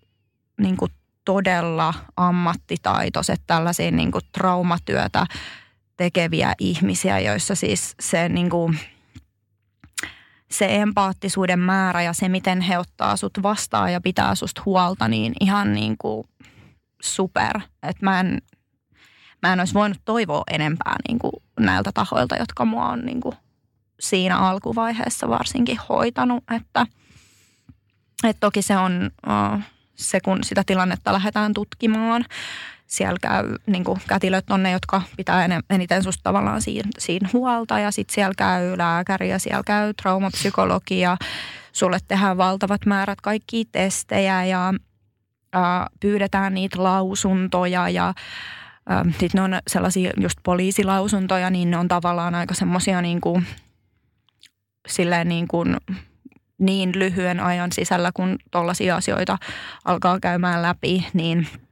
[0.61, 0.91] niin kuin
[1.25, 5.25] todella ammattitaitoiset tällaisia niin kuin traumatyötä
[5.97, 8.79] tekeviä ihmisiä, joissa siis se niin kuin,
[10.51, 15.33] se empaattisuuden määrä ja se, miten he ottaa sut vastaan ja pitää susta huolta, niin
[15.39, 16.27] ihan niin kuin
[17.01, 17.59] super.
[17.83, 18.41] Että mä en,
[19.41, 23.35] mä en olisi voinut toivoa enempää niin kuin näiltä tahoilta, jotka mua on niin kuin
[23.99, 26.43] siinä alkuvaiheessa varsinkin hoitanut.
[26.55, 26.85] Että,
[28.23, 29.11] että toki se on
[29.95, 32.25] se, kun sitä tilannetta lähdetään tutkimaan,
[32.95, 37.79] siellä käy niin kuin kätilöt on ne, jotka pitää eniten susta tavallaan siinä, siinä huolta.
[37.79, 41.17] Ja sitten siellä käy lääkäri ja siellä käy traumapsykologi ja
[41.71, 44.73] sulle tehdään valtavat määrät kaikkia testejä ja
[45.53, 48.13] ää, pyydetään niitä lausuntoja ja
[49.11, 53.45] sitten ne on sellaisia just poliisilausuntoja, niin ne on tavallaan aika semmoisia niin kuin,
[54.87, 55.77] silleen niin kuin
[56.57, 59.37] niin lyhyen ajan sisällä, kun tuollaisia asioita
[59.85, 61.47] alkaa käymään läpi, niin–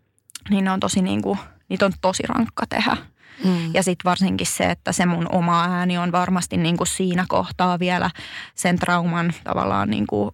[0.49, 2.97] niin ne on tosi niin kuin, niitä on tosi rankka tehdä.
[3.45, 3.73] Mm.
[3.73, 7.79] Ja sitten varsinkin se, että se mun oma ääni on varmasti niin kuin siinä kohtaa
[7.79, 8.09] vielä
[8.55, 10.31] sen trauman tavallaan niin kuin,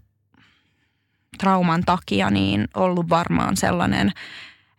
[1.37, 4.11] trauman takia niin ollut varmaan sellainen,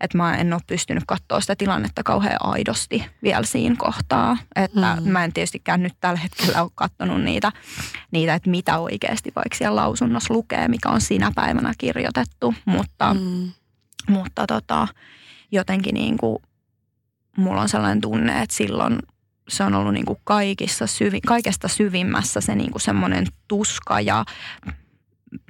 [0.00, 4.36] että mä en ole pystynyt katsoa sitä tilannetta kauhean aidosti vielä siinä kohtaa.
[4.56, 5.08] Että mm.
[5.08, 7.52] mä en tietystikään nyt tällä hetkellä ole katsonut niitä,
[8.10, 12.54] niitä, että mitä oikeasti vaikka siellä lausunnossa lukee, mikä on siinä päivänä kirjoitettu.
[12.64, 13.52] Mutta, mm.
[14.08, 14.88] mutta tota,
[15.52, 16.38] jotenkin niin kuin,
[17.36, 18.98] mulla on sellainen tunne, että silloin
[19.48, 24.24] se on ollut niin kuin kaikissa syvi, kaikesta syvimmässä se niin kuin semmoinen tuska ja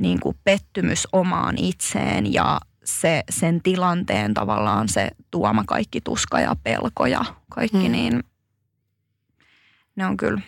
[0.00, 6.56] niin kuin pettymys omaan itseen ja se, sen tilanteen tavallaan se tuoma kaikki tuska ja
[6.62, 7.92] pelko ja kaikki, hmm.
[7.92, 8.24] niin
[9.96, 10.40] ne on kyllä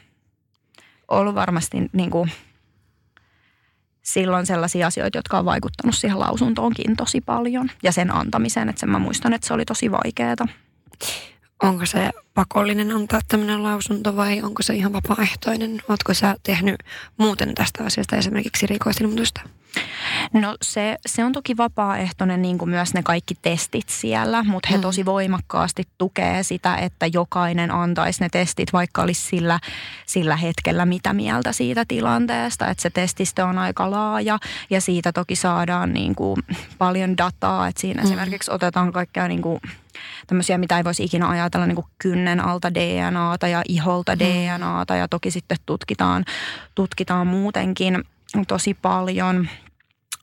[1.09, 2.33] ollut varmasti niin kuin
[4.03, 8.91] silloin sellaisia asioita, jotka on vaikuttanut siihen lausuntoonkin tosi paljon ja sen antamiseen, että sen
[8.91, 10.47] mä muistan, että se oli tosi vaikeaa.
[11.63, 15.83] Onko se pakollinen antaa tämmöinen lausunto vai onko se ihan vapaaehtoinen?
[15.89, 16.77] Oletko sä tehnyt
[17.17, 19.41] muuten tästä asiasta esimerkiksi rikoisilmoitusta?
[20.33, 24.77] No se, se on toki vapaaehtoinen niin kuin myös ne kaikki testit siellä, mutta he
[24.77, 24.81] mm.
[24.81, 29.61] tosi voimakkaasti tukee sitä, että jokainen antaisi ne testit, vaikka olisi sillä,
[30.07, 32.69] sillä hetkellä mitä mieltä siitä tilanteesta.
[32.69, 34.39] Että se testistö on aika laaja
[34.71, 36.37] ja siitä toki saadaan niin kuin
[36.79, 38.07] paljon dataa, että siinä mm.
[38.07, 39.61] esimerkiksi otetaan kaikkea niin kuin
[40.27, 44.19] tämmöisiä, mitä ei voisi ikinä ajatella, niin kuin kynnen alta DNAta ja iholta mm.
[44.19, 46.25] DNAta ja toki sitten tutkitaan,
[46.75, 48.05] tutkitaan muutenkin
[48.49, 49.49] tosi paljon–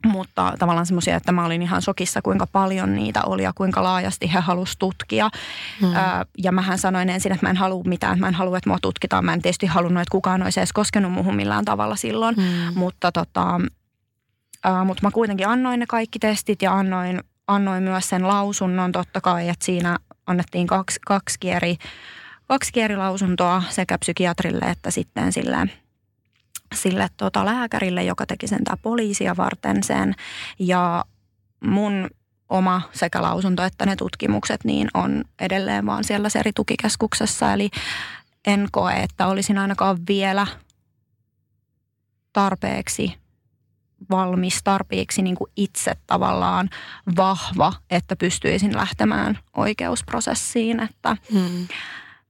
[0.06, 4.34] mutta tavallaan semmoisia, että mä olin ihan sokissa, kuinka paljon niitä oli ja kuinka laajasti
[4.34, 5.30] he halusivat tutkia.
[5.82, 5.96] Hmm.
[5.96, 6.02] Öö,
[6.38, 9.26] ja mähän sanoin ensin, että mä en halua mitään, mä en halua, että mua tutkitaan.
[9.26, 12.36] Mä en tietysti halunnut, että kukaan olisi edes koskenut muuhun millään tavalla silloin.
[12.36, 12.74] Hmm.
[12.80, 13.62] Mutta tota,
[14.66, 19.22] öö, mutta mä kuitenkin annoin ne kaikki testit ja annoin, annoin myös sen lausunnon totta
[19.22, 21.76] kai, että siinä annettiin kaksi, kaksi, eri,
[22.48, 25.72] kaksi eri lausuntoa sekä psykiatrille että sitten silleen
[26.76, 30.16] sille tota, lääkärille, joka teki sen tämä poliisia varten sen.
[30.60, 31.06] Ja
[31.64, 32.10] mun
[32.50, 37.54] oma sekä lausunto että ne tutkimukset niin on edelleen vaan siellä seritukikeskuksessa.
[37.54, 37.70] Eli
[38.48, 40.48] en koe, että olisin ainakaan vielä
[42.34, 43.16] tarpeeksi
[44.10, 46.70] valmis, tarpeeksi niin kuin itse tavallaan
[47.16, 50.80] vahva, että pystyisin lähtemään oikeusprosessiin.
[50.80, 51.68] Että, hmm.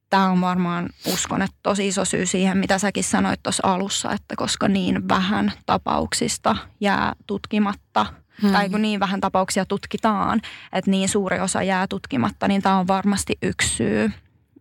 [0.10, 4.36] tämä on varmaan, uskon, että tosi iso syy siihen, mitä säkin sanoit tuossa alussa, että
[4.36, 8.06] koska niin vähän tapauksista jää tutkimatta,
[8.42, 8.52] hmm.
[8.52, 10.42] tai kun niin vähän tapauksia tutkitaan,
[10.74, 14.12] että niin suuri osa jää tutkimatta, niin tämä on varmasti yksi syy,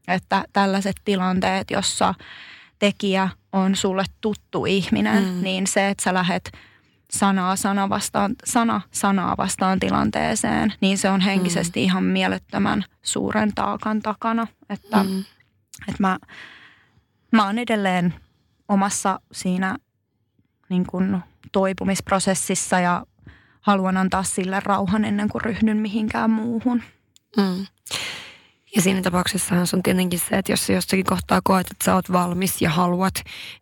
[0.08, 2.14] että tällaiset tilanteet, jossa
[2.78, 5.42] tekijä on sulle tuttu ihminen, hmm.
[5.42, 6.52] niin se, että sä lähet
[7.10, 11.84] sanaa sana vastaan, sana sanaa vastaan tilanteeseen, niin se on henkisesti mm.
[11.84, 14.46] ihan mielettömän suuren taakan takana.
[14.70, 15.24] Että, mm.
[15.88, 16.18] että mä,
[17.32, 18.14] mä oon edelleen
[18.68, 19.76] omassa siinä
[20.68, 21.18] niin kuin
[21.52, 23.06] toipumisprosessissa ja
[23.60, 26.82] haluan antaa sille rauhan ennen kuin ryhdyn mihinkään muuhun.
[27.36, 27.66] Mm.
[28.76, 31.94] Ja siinä tapauksessahan se on tietenkin se, että jos sä jossakin kohtaa koet, että sä
[31.94, 33.14] oot valmis ja haluat,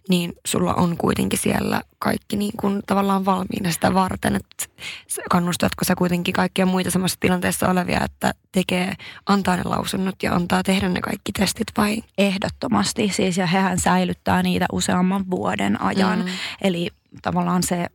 [0.09, 4.37] niin sulla on kuitenkin siellä kaikki niin kuin tavallaan valmiina sitä varten.
[4.37, 4.67] Että
[5.31, 8.95] kannustatko sä kuitenkin kaikkia muita samassa tilanteessa olevia, että tekee,
[9.27, 12.03] antaa ne lausunnot ja antaa tehdä ne kaikki testit vai?
[12.19, 16.19] Ehdottomasti siis ja hehän säilyttää niitä useamman vuoden ajan.
[16.19, 16.31] Mm.
[16.63, 16.91] Eli
[17.23, 17.87] tavallaan se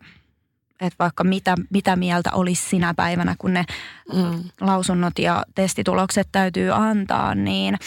[0.81, 3.65] että vaikka mitä, mitä mieltä olisi sinä päivänä, kun ne
[4.13, 4.43] mm.
[4.61, 7.77] lausunnot ja testitulokset täytyy antaa, niin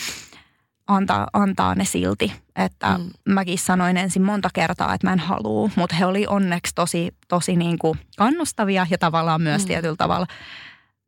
[0.86, 2.32] antaa, antaa ne silti.
[2.56, 3.32] Että mm.
[3.32, 7.56] mäkin sanoin ensin monta kertaa, että mä en halua, mutta he oli onneksi tosi, tosi
[7.56, 9.66] niin kuin kannustavia ja tavallaan myös mm.
[9.66, 10.26] tietyllä tavalla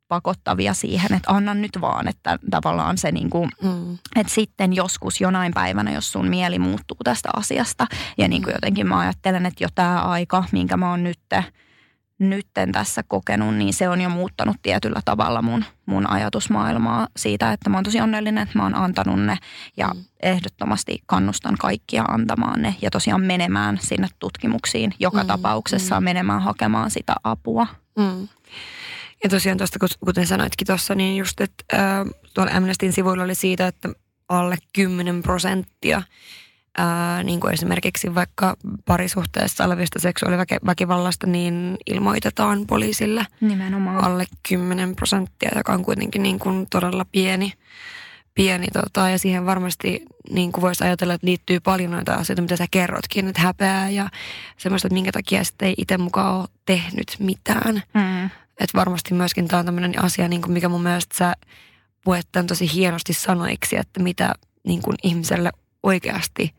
[0.09, 3.99] pakottavia siihen, että anna nyt vaan, että tavallaan se niin kuin, mm.
[4.17, 7.87] että sitten joskus jonain päivänä, jos sun mieli muuttuu tästä asiasta
[8.19, 8.57] ja niin kuin mm.
[8.57, 11.19] jotenkin mä ajattelen, että jo tämä aika, minkä mä oon nyt
[12.19, 17.71] nytten tässä kokenut, niin se on jo muuttanut tietyllä tavalla mun, mun ajatusmaailmaa siitä, että
[17.71, 19.39] mä oon tosi onnellinen, että mä oon antanut ne
[19.77, 20.05] ja mm.
[20.23, 25.27] ehdottomasti kannustan kaikkia antamaan ne ja tosiaan menemään sinne tutkimuksiin joka mm.
[25.27, 26.05] tapauksessa mm.
[26.05, 27.67] menemään hakemaan sitä apua.
[27.99, 28.29] Mm.
[29.25, 33.67] Ja tosiaan tuosta, kuten sanoitkin tuossa, niin just, että äh, tuolla Amnestyn sivuilla oli siitä,
[33.67, 33.89] että
[34.29, 36.03] alle 10 prosenttia
[36.77, 44.05] ää, niin kuin esimerkiksi vaikka parisuhteessa olevista seksuaaliväkivallasta, niin ilmoitetaan poliisille Nimenomaan.
[44.05, 47.53] alle 10 prosenttia, joka on kuitenkin niin kuin todella pieni.
[48.35, 52.57] pieni tota, ja siihen varmasti niin kuin voisi ajatella, että liittyy paljon noita asioita, mitä
[52.57, 54.09] sä kerrotkin, että häpeää ja
[54.57, 57.83] semmoista, että minkä takia sitten ei itse mukaan ole tehnyt mitään.
[57.95, 58.25] Mm.
[58.61, 61.35] Että varmasti myöskin tämä on tämmöinen asia, niin kuin mikä mun mielestä sä
[62.05, 64.33] puet tosi hienosti sanoiksi, että mitä
[64.65, 66.55] niin kuin ihmiselle oikeasti–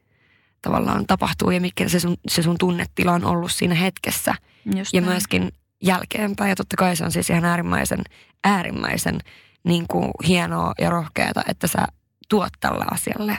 [0.61, 4.35] tavallaan tapahtuu ja mikä se sun, se sun tunnetila on ollut siinä hetkessä.
[4.75, 5.13] Just ja näin.
[5.13, 5.51] myöskin
[5.83, 6.49] jälkeenpäin.
[6.49, 8.01] Ja totta kai se on siis ihan äärimmäisen,
[8.43, 9.19] äärimmäisen
[9.63, 11.87] niin kuin hienoa ja rohkeata, että sä
[12.29, 13.37] tuot tällä asialle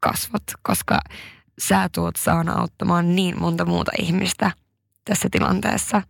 [0.00, 1.00] kasvot, koska
[1.58, 4.50] sä tuot saana auttamaan niin monta muuta ihmistä
[5.04, 6.02] tässä tilanteessa.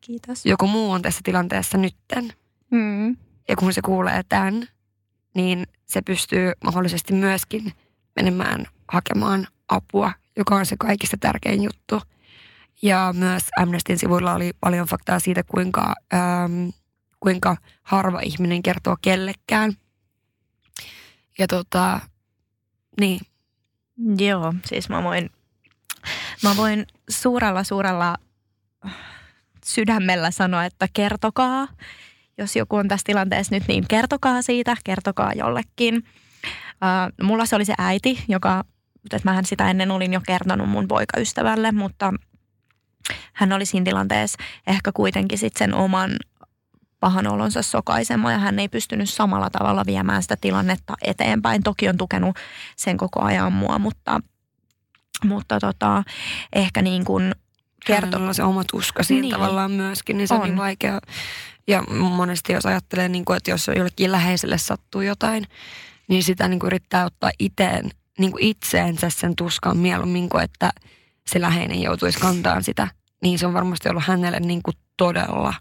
[0.00, 0.46] Kiitos.
[0.46, 2.32] Joku muu on tässä tilanteessa nytten.
[2.70, 3.16] Mm.
[3.48, 4.68] Ja kun se kuulee tämän,
[5.34, 7.72] niin se pystyy mahdollisesti myöskin
[8.16, 12.02] menemään hakemaan apua, joka on se kaikista tärkein juttu.
[12.82, 16.68] Ja myös Amnestyn sivuilla oli paljon faktaa siitä, kuinka, ähm,
[17.20, 19.72] kuinka harva ihminen kertoo kellekään.
[21.38, 22.00] Ja tota,
[23.00, 23.20] niin.
[24.18, 25.30] Joo, siis mä voin,
[26.42, 28.16] mä voin suurella suurella
[29.64, 31.68] sydämellä sanoa, että kertokaa.
[32.38, 35.96] Jos joku on tässä tilanteessa nyt, niin kertokaa siitä, kertokaa jollekin.
[35.96, 38.64] Uh, mulla se oli se äiti, joka
[39.04, 42.12] että mähän sitä ennen olin jo kertonut mun poikaystävälle, mutta
[43.32, 46.10] hän oli siinä tilanteessa ehkä kuitenkin sitten sen oman
[47.00, 51.62] pahan olonsa sokaisema ja hän ei pystynyt samalla tavalla viemään sitä tilannetta eteenpäin.
[51.62, 52.36] Toki on tukenut
[52.76, 54.20] sen koko ajan mua, mutta,
[55.24, 56.02] mutta tota,
[56.52, 57.34] ehkä niin kuin
[57.86, 58.20] kertoo.
[58.20, 59.32] On se oma tuska siinä niin.
[59.32, 61.00] tavallaan myöskin, niin se on, on niin vaikea.
[61.68, 65.44] Ja monesti jos ajattelee, niin kuin, että jos jollekin läheiselle sattuu jotain,
[66.08, 70.70] niin sitä niin kuin yrittää ottaa iteen niin kuin itseensä sen tuskan mieluummin kuin että
[71.26, 72.88] se läheinen joutuisi kantamaan sitä.
[73.22, 75.54] Niin se on varmasti ollut hänelle niin kuin todella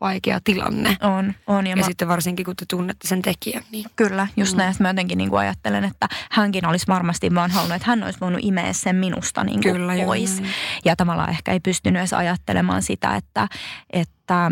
[0.00, 0.96] vaikea tilanne.
[1.02, 1.66] On, on.
[1.66, 1.82] Ja, ja mä...
[1.82, 3.62] sitten varsinkin, kun te tunnette sen tekijän.
[3.70, 3.84] Niin...
[3.96, 4.58] Kyllä, just mm.
[4.58, 4.74] näin.
[4.80, 8.40] Mä jotenkin niin kuin ajattelen, että hänkin olisi varmasti vaan halunnut, että hän olisi voinut
[8.42, 10.38] imeä sen minusta niin kuin Kyllä, pois.
[10.38, 10.48] Joo,
[10.84, 13.48] ja tavallaan ehkä ei pystynyt edes ajattelemaan sitä, että,
[13.92, 14.50] että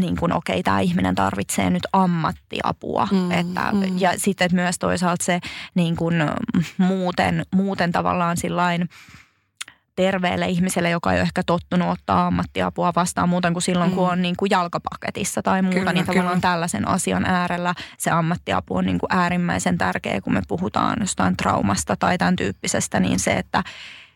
[0.00, 3.08] niin kuin okei, okay, tämä ihminen tarvitsee nyt ammattiapua.
[3.12, 3.98] Mm, että, mm.
[3.98, 5.40] Ja sitten myös toisaalta se
[5.74, 6.14] niin kuin
[6.78, 8.88] muuten, muuten tavallaan sillain
[9.96, 13.96] terveelle ihmiselle, joka ei ole ehkä tottunut ottaa ammattiapua vastaan muuten kuin silloin, mm.
[13.96, 16.52] kun on niin kuin jalkapaketissa tai muuta, kyllä, niin tavallaan kyllä.
[16.52, 21.96] tällaisen asian äärellä se ammattiapu on niin kuin äärimmäisen tärkeä, kun me puhutaan jostain traumasta
[21.96, 23.64] tai tämän tyyppisestä, niin se, että,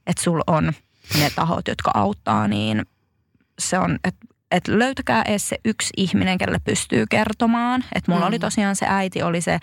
[0.06, 0.72] että sulla on
[1.18, 2.86] ne tahot, jotka auttaa, niin
[3.58, 7.84] se on, että että löytäkää edes se yksi ihminen, kelle pystyy kertomaan.
[7.94, 8.28] Että mulla mm.
[8.28, 9.58] oli tosiaan se äiti, oli se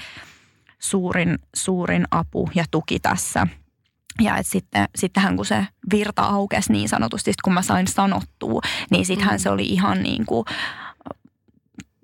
[0.79, 3.47] suurin, suurin apu ja tuki tässä.
[4.21, 9.05] Ja että sitten, sittenhän kun se virta aukesi niin sanotusti, kun mä sain sanottua, niin
[9.05, 9.39] sittenhän mm.
[9.39, 10.45] se oli ihan niin kuin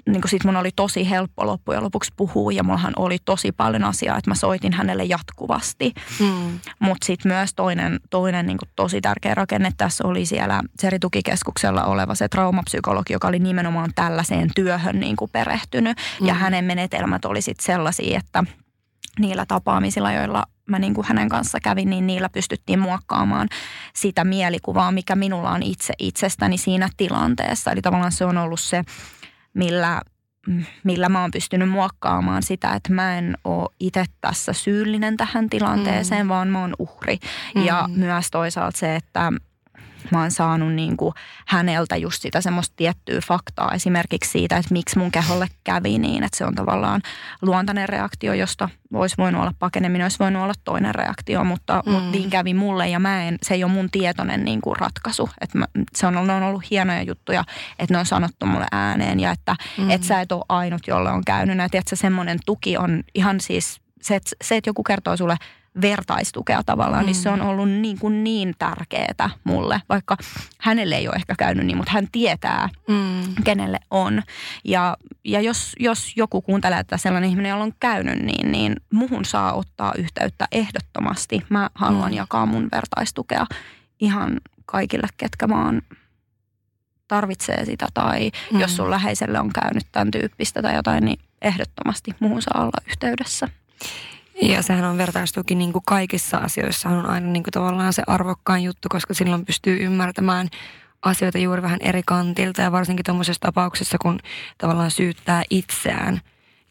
[0.05, 3.83] niin kuin sit mun oli tosi helppo loppujen lopuksi puhua ja mullahan oli tosi paljon
[3.83, 5.93] asiaa, että mä soitin hänelle jatkuvasti.
[6.19, 6.59] Mm.
[6.79, 12.15] Mutta sitten myös toinen, toinen niin kuin tosi tärkeä rakenne tässä oli siellä seritukikeskuksella oleva
[12.15, 15.97] se traumapsykologi, joka oli nimenomaan tällaiseen työhön niin kuin perehtynyt.
[16.21, 16.27] Mm.
[16.27, 18.43] Ja hänen menetelmät oli sitten sellaisia, että
[19.19, 23.47] niillä tapaamisilla, joilla mä niin kuin hänen kanssa kävin, niin niillä pystyttiin muokkaamaan
[23.95, 27.71] sitä mielikuvaa, mikä minulla on itse itsestäni siinä tilanteessa.
[27.71, 28.83] Eli tavallaan se on ollut se
[29.53, 30.01] millä,
[30.83, 36.25] millä mä oon pystynyt muokkaamaan sitä, että mä en ole itse tässä syyllinen tähän tilanteeseen,
[36.25, 36.29] mm.
[36.29, 37.19] vaan mä oon uhri.
[37.55, 37.65] Mm.
[37.65, 39.33] Ja myös toisaalta se, että
[40.11, 41.13] mä oon saanut niin kuin
[41.47, 46.37] häneltä just sitä semmoista tiettyä faktaa esimerkiksi siitä, että miksi mun keholle kävi niin, että
[46.37, 47.01] se on tavallaan
[47.41, 51.91] luontainen reaktio, josta olisi voinut olla pakeneminen, olisi voinut olla toinen reaktio, mutta, mm.
[51.91, 55.29] mutta niin kävi mulle ja mä en, se ei ole mun tietoinen niin kuin ratkaisu.
[55.41, 57.43] Että mä, se on, on ollut hienoja juttuja,
[57.79, 59.89] että ne on sanottu mulle ääneen ja että mm.
[59.89, 61.73] et sä et ole ainut, jolle on käynyt.
[61.73, 65.37] Että semmoinen tuki on ihan siis, se, että, se, että joku kertoo sulle–
[65.81, 67.05] vertaistukea tavallaan, mm.
[67.05, 67.45] niin se on mm.
[67.45, 69.81] ollut niin, kuin niin tärkeää mulle.
[69.89, 70.17] Vaikka
[70.59, 73.43] hänelle ei ole ehkä käynyt niin, mutta hän tietää, mm.
[73.43, 74.23] kenelle on.
[74.63, 79.25] Ja, ja jos, jos joku kuuntelee, että sellainen ihminen, jolla on käynyt niin, niin muhun
[79.25, 81.45] saa ottaa yhteyttä ehdottomasti.
[81.49, 82.17] Mä haluan mm.
[82.17, 83.45] jakaa mun vertaistukea
[83.99, 85.81] ihan kaikille, ketkä mä oon
[87.07, 88.59] tarvitsee sitä tai mm.
[88.59, 93.49] jos sun läheiselle on käynyt tämän tyyppistä tai jotain, niin ehdottomasti muuhun saa olla yhteydessä.
[94.41, 96.89] Ja sehän on vertaistuki niin kuin kaikissa asioissa.
[96.89, 100.49] On aina niin kuin tavallaan se arvokkaan juttu, koska silloin pystyy ymmärtämään
[101.01, 102.61] asioita juuri vähän eri kantilta.
[102.61, 104.19] Ja varsinkin tuommoisessa tapauksessa, kun
[104.57, 106.21] tavallaan syyttää itseään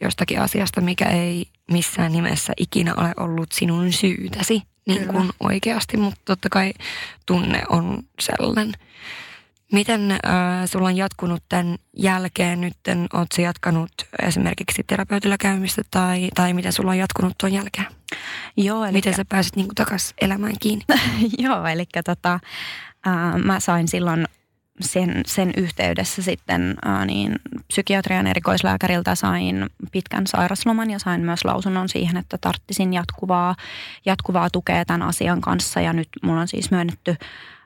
[0.01, 6.21] jostakin asiasta, mikä ei missään nimessä ikinä ole ollut sinun syytäsi niin kuin oikeasti, mutta
[6.25, 6.73] totta kai
[7.27, 8.73] tunne on sellainen.
[9.73, 10.19] Miten äh,
[10.67, 12.77] sulla on jatkunut tämän jälkeen nyt?
[13.13, 13.91] Oletko jatkanut
[14.23, 17.87] esimerkiksi terapeutilla käymistä tai, tai miten sulla on jatkunut tuon jälkeen?
[18.57, 18.93] Joo, eli...
[18.93, 20.85] Miten sä pääsit niin takaisin elämään kiinni?
[21.39, 22.39] Joo, eli tota,
[23.07, 24.27] äh, mä sain silloin
[24.81, 27.37] sen, sen yhteydessä sitten äh, niin
[27.69, 33.55] psykiatrian erikoislääkäriltä sain pitkän sairasloman ja sain myös lausunnon siihen, että tarttisin jatkuvaa,
[34.07, 35.81] jatkuvaa tukea tämän asian kanssa.
[35.81, 37.17] Ja nyt mulla on siis myönnetty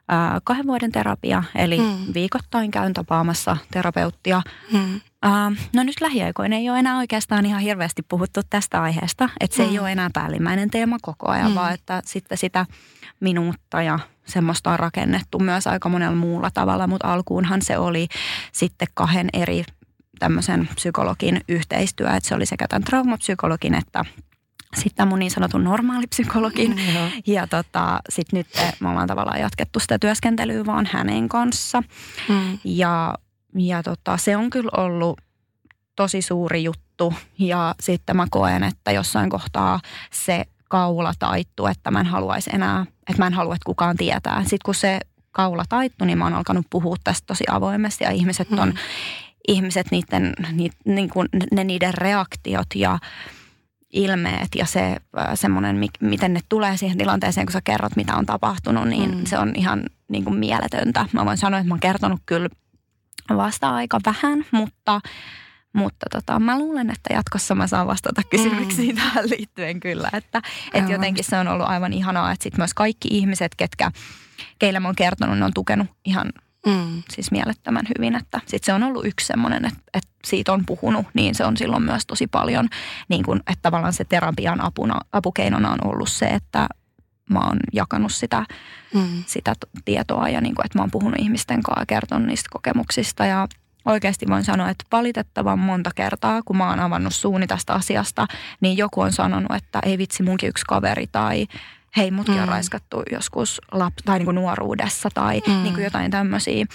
[0.09, 2.15] ää, kahden vuoden terapia, eli mm.
[2.15, 4.43] viikoittain käyn tapaamassa terapeuttia.
[4.73, 5.01] Mm.
[5.23, 9.65] Ää, no nyt lähiaikoina ei ole enää oikeastaan ihan hirveästi puhuttu tästä aiheesta, että se
[9.65, 9.71] mm.
[9.71, 11.55] ei ole enää päällimmäinen teema koko ajan, mm.
[11.55, 12.67] vaan että sitten sitä
[13.21, 18.09] minuutta ja semmoista on rakennettu myös aika monella muulla tavalla, mutta alkuunhan se oli
[18.53, 19.65] sitten kahden eri
[20.19, 24.05] tämmöisen psykologin yhteistyö, että se oli sekä tämän traumapsykologin että
[24.75, 26.71] sitten mun niin sanotun normaalipsykologin.
[26.71, 28.47] Mm, ja tota, sitten nyt
[28.81, 31.83] me ollaan tavallaan jatkettu sitä työskentelyä vaan hänen kanssa.
[32.29, 32.59] Mm.
[32.65, 33.15] Ja,
[33.59, 35.21] ja tota, se on kyllä ollut
[35.97, 37.15] tosi suuri juttu.
[37.39, 39.81] Ja sitten mä koen, että jossain kohtaa
[40.13, 44.41] se kaula taittu, että mä en haluaisi enää, että mä en halua, että kukaan tietää.
[44.43, 45.01] Sitten kun se
[45.31, 48.77] kaula taittu, niin mä oon alkanut puhua tästä tosi avoimesti ja ihmiset on, mm.
[49.49, 52.99] ihmiset niiden, ni, niin kuin ne niiden reaktiot ja
[53.97, 58.27] ilmeet ja se äh, semmoinen, miten ne tulee siihen tilanteeseen, kun sä kerrot, mitä on
[58.27, 59.25] tapahtunut, niin mm.
[59.25, 61.09] se on ihan niin kuin mieletöntä.
[61.13, 62.49] Mä voin sanoa, että mä oon kertonut kyllä
[63.37, 65.01] vasta aika vähän, mutta,
[65.73, 68.97] mutta tota, mä luulen, että jatkossa mä saan vastata kysymyksiin mm.
[69.03, 70.11] tähän liittyen kyllä.
[70.13, 70.43] Että,
[70.75, 73.93] että jotenkin se on ollut aivan ihanaa, että sit myös kaikki ihmiset, ketkä,
[74.59, 76.33] keille mä oon kertonut, ne on tukenut ihan
[76.67, 77.03] Mm.
[77.11, 81.07] Siis mielettömän hyvin, että sit se on ollut yksi semmoinen, että, että siitä on puhunut,
[81.15, 82.69] niin se on silloin myös tosi paljon,
[83.09, 86.69] niin kun, että tavallaan se terapian apuna, apukeinona on ollut se, että
[87.31, 88.45] mä oon jakanut sitä,
[88.95, 89.25] mm.
[89.27, 93.27] sitä tietoa ja niin kun, että mä oon puhunut ihmisten kanssa ja kertonut niistä kokemuksista
[93.27, 93.49] ja
[93.85, 98.27] oikeasti voin sanoa, että valitettavan monta kertaa, kun mä oon avannut suuni tästä asiasta,
[98.61, 101.47] niin joku on sanonut, että ei vitsi munkin yksi kaveri tai
[101.97, 102.43] hei mutkin mm.
[102.43, 105.63] on raiskattu joskus lap, tai niin kuin nuoruudessa tai mm.
[105.63, 106.67] niin kuin jotain tämmöisiä.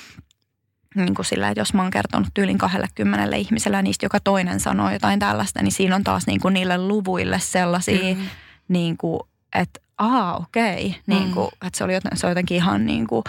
[0.95, 4.59] Niin kuin sillä, että jos mä oon kertonut tyylin 20 ihmisellä ja niistä joka toinen
[4.59, 8.27] sanoo jotain tällaista, niin siinä on taas niin kuin niille luvuille sellaisia, mm.
[8.67, 9.19] niin kuin,
[9.55, 11.01] että aa okei, okay.
[11.07, 11.33] niin mm.
[11.33, 13.23] kuin, että se, oli joten, se on jotenkin ihan niin kuin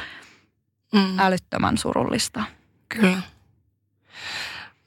[0.92, 1.18] mm.
[1.18, 2.44] älyttömän surullista.
[2.88, 3.22] Kyllä.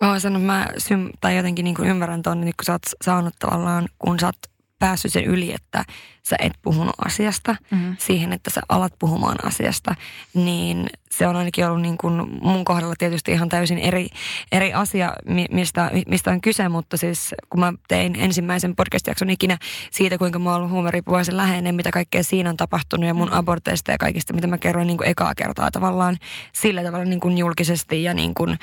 [0.01, 2.81] Mä voin sanoa, mä sym, tai jotenkin niin kuin ymmärrän tuonne, niin kun sä oot
[3.03, 5.85] saanut tavallaan, kun sä oot päässyt sen yli, että
[6.23, 7.95] sä et puhunut asiasta, mm.
[7.99, 9.95] siihen, että sä alat puhumaan asiasta,
[10.33, 14.07] niin se on ainakin ollut niin kuin mun kohdalla tietysti ihan täysin eri,
[14.51, 15.13] eri asia,
[15.51, 19.57] mistä, mistä on kyse, mutta siis kun mä tein ensimmäisen podcast-jakson ikinä
[19.91, 23.37] siitä, kuinka mä oon ollut huumeripuolisen läheinen, mitä kaikkea siinä on tapahtunut ja mun mm.
[23.37, 26.17] aborteista ja kaikista, mitä mä kerroin niin kuin ekaa kertaa tavallaan
[26.53, 28.57] sillä tavalla niin kuin julkisesti ja niin kuin,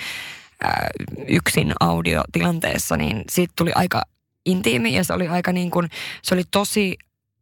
[1.29, 4.03] yksin audiotilanteessa, niin siitä tuli aika
[4.47, 5.89] intiimi ja se oli aika niin kuin,
[6.23, 6.97] se oli tosi,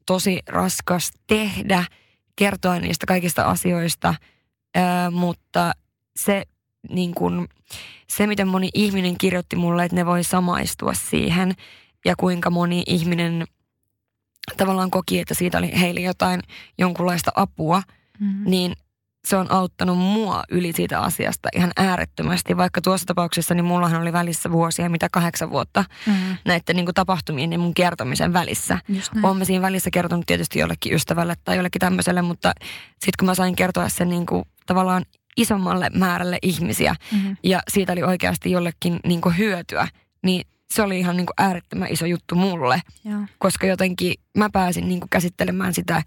[0.06, 1.84] tosi raskas tehdä,
[2.36, 4.14] kertoa niistä kaikista asioista,
[4.74, 5.72] ää, mutta
[6.16, 6.42] se
[6.90, 7.48] niin kuin,
[8.08, 11.54] se, miten moni ihminen kirjoitti mulle, että ne voi samaistua siihen
[12.04, 13.44] ja kuinka moni ihminen
[14.56, 16.40] tavallaan koki, että siitä oli heille jotain
[16.78, 17.82] jonkunlaista apua,
[18.20, 18.50] mm-hmm.
[18.50, 18.72] niin
[19.26, 22.56] se on auttanut mua yli siitä asiasta ihan äärettömästi.
[22.56, 26.12] Vaikka tuossa tapauksessa niin mullahan oli välissä vuosia, mitä kahdeksan vuotta mm.
[26.44, 28.78] näiden niin kuin tapahtumien ja mun kertomisen välissä.
[29.22, 32.52] Olen siinä välissä kertonut tietysti jollekin ystävälle tai jollekin tämmöiselle, mutta
[32.90, 35.04] sitten kun mä sain kertoa sen niin kuin tavallaan
[35.36, 37.36] isommalle määrälle ihmisiä mm.
[37.42, 39.88] ja siitä oli oikeasti jollekin niin kuin hyötyä,
[40.22, 43.20] niin se oli ihan niin kuin äärettömän iso juttu mulle, Joo.
[43.38, 46.02] koska jotenkin mä pääsin niin kuin käsittelemään sitä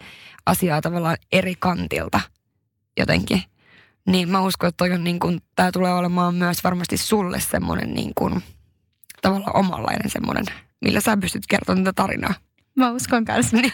[0.46, 2.20] asiaa tavallaan eri kantilta–
[3.00, 3.44] jotenkin.
[4.08, 8.12] Niin mä uskon, että on niin kuin, tää tulee olemaan myös varmasti sulle semmoinen niin
[8.16, 8.44] kuin,
[9.22, 10.46] tavallaan omanlainen semmoinen,
[10.82, 12.34] millä sä pystyt kertomaan tätä tarinaa.
[12.76, 13.58] Mä uskon kanssa.
[13.58, 13.72] Niin.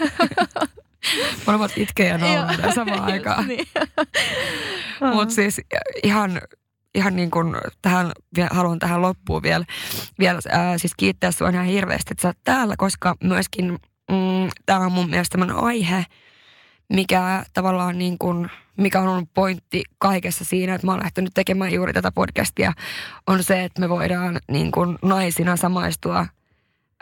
[1.46, 3.48] Molemmat itkee ja nauraa samaan aikaan.
[3.48, 3.68] Niin.
[5.14, 5.62] Mutta siis
[6.04, 6.42] ihan,
[6.96, 8.12] ihan niin kuin tähän,
[8.52, 9.66] haluan tähän loppuun vielä,
[10.20, 13.66] vielä ää, siis kiittää sinua ihan hirveästi, että sä oot täällä, koska myöskin
[14.12, 16.06] mm, tämä on mun mielestä tämmöinen aihe,
[16.90, 21.74] mikä tavallaan niin kuin, mikä on ollut pointti kaikessa siinä, että mä oon lähtenyt tekemään
[21.74, 22.74] juuri tätä podcastia,
[23.28, 26.26] on se, että me voidaan niin kuin naisina samaistua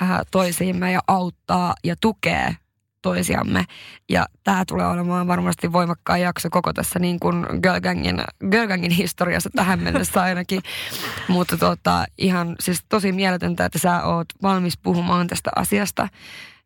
[0.01, 2.53] ää, toisiimme ja auttaa ja tukea
[3.01, 3.65] toisiamme.
[4.09, 8.91] Ja tämä tulee olemaan varmasti voimakkaan jakso koko tässä niin kuin Girl Gangin, Girl Gangin
[8.91, 10.61] historiassa tähän mennessä ainakin.
[11.27, 16.07] Mutta tota, ihan siis tosi mieletöntä, että sä oot valmis puhumaan tästä asiasta.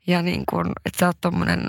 [0.07, 1.67] Ja niin kuin, että sä oot tommonen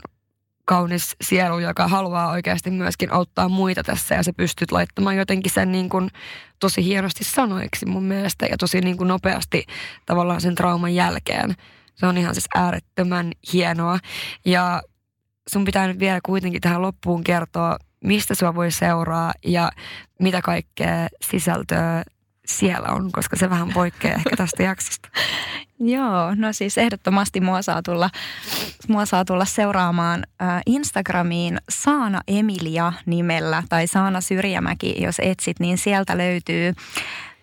[0.65, 5.73] kaunis sielu, joka haluaa oikeasti myöskin auttaa muita tässä ja sä pystyt laittamaan jotenkin sen
[5.73, 6.11] niin kuin
[6.61, 9.67] tosi hienosti sanoiksi mun mielestä ja tosi niin kuin nopeasti
[10.07, 11.55] tavallaan sen trauman jälkeen.
[11.95, 13.99] Se on ihan siis äärettömän hienoa
[14.45, 14.83] ja
[15.49, 19.71] sun pitää nyt vielä kuitenkin tähän loppuun kertoa, mistä sua voi seuraa ja
[20.21, 22.05] mitä kaikkea sisältöä
[22.47, 25.09] siellä on, koska se vähän poikkeaa ehkä tästä jaksosta.
[25.79, 28.11] Joo, no siis ehdottomasti mua saa tulla,
[28.89, 30.27] mua saa tulla seuraamaan
[30.67, 36.75] Instagramiin Saana Emilia nimellä tai Saana Syrjämäki, jos etsit, niin sieltä löytyy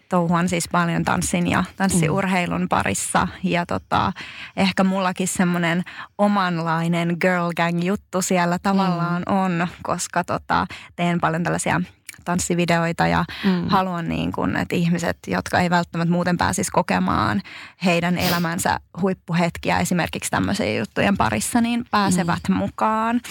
[0.10, 3.28] touhuan siis paljon tanssin ja tanssiurheilun parissa.
[3.43, 4.14] Ja tota,
[4.58, 5.84] ehkä mullakin semmoinen
[6.18, 9.36] omanlainen girl gang juttu siellä tavallaan mm.
[9.36, 11.82] on, koska tota, teen paljon tällaisia
[12.30, 13.67] tanssivideoita ja mm.
[13.67, 17.41] haluan niin kuin, että ihmiset, jotka ei välttämättä muuten pääsisi kokemaan
[17.86, 22.55] heidän elämänsä huippuhetkiä esimerkiksi tämmöisen juttujen parissa, niin pääsevät mm.
[22.55, 23.21] mukaan.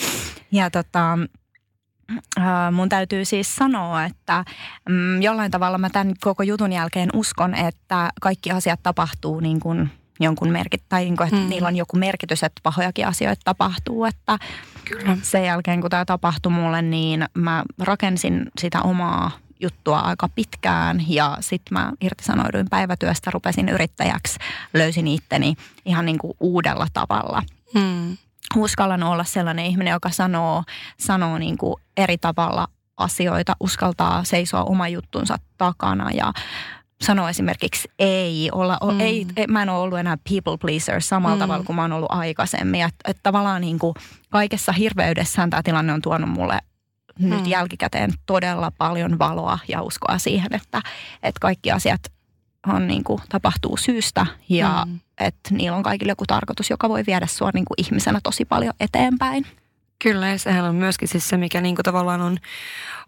[0.52, 1.18] Ja tota,
[2.72, 4.44] mun täytyy siis sanoa, että
[4.88, 9.90] mm, jollain tavalla mä tämän koko jutun jälkeen uskon, että kaikki asiat tapahtuu niin kuin
[10.20, 11.48] jonkun merkit, tai niin kuin, että mm.
[11.48, 14.04] niillä on joku merkitys, että pahojakin asioita tapahtuu.
[14.04, 14.38] Että
[14.84, 15.16] Kyllä.
[15.22, 21.36] sen jälkeen, kun tämä tapahtui mulle, niin mä rakensin sitä omaa juttua aika pitkään ja
[21.40, 24.38] sitten mä irtisanouduin päivätyöstä, rupesin yrittäjäksi,
[24.74, 25.54] löysin itteni
[25.84, 27.42] ihan niin kuin uudella tavalla.
[27.74, 28.16] Mm.
[28.56, 30.64] Uskallan olla sellainen ihminen, joka sanoo,
[30.98, 36.32] sanoo niin kuin eri tavalla asioita, uskaltaa seisoa oma juttunsa takana ja
[37.02, 39.00] sanoa esimerkiksi ei, olla, mm.
[39.00, 41.40] ei, mä en ole ollut enää people pleaser samalla mm.
[41.40, 42.82] tavalla kuin mä oon ollut aikaisemmin.
[42.82, 43.94] Että et tavallaan niin kuin
[44.30, 46.58] kaikessa hirveydessään tämä tilanne on tuonut mulle
[47.18, 47.28] mm.
[47.30, 50.82] nyt jälkikäteen todella paljon valoa ja uskoa siihen, että,
[51.22, 52.00] että kaikki asiat
[52.66, 55.00] on niin kuin, tapahtuu syystä ja mm.
[55.20, 58.74] että niillä on kaikille joku tarkoitus, joka voi viedä sua niin kuin ihmisenä tosi paljon
[58.80, 59.46] eteenpäin.
[60.02, 62.36] Kyllä, ja sehän on myöskin siis se, mikä niinku tavallaan on,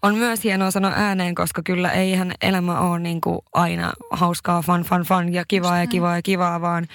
[0.02, 5.02] on myös hienoa sanoa ääneen, koska kyllä eihän elämä ole niinku aina hauskaa, fun, fun,
[5.02, 6.86] fun ja kivaa ja kivaa ja kivaa, vaan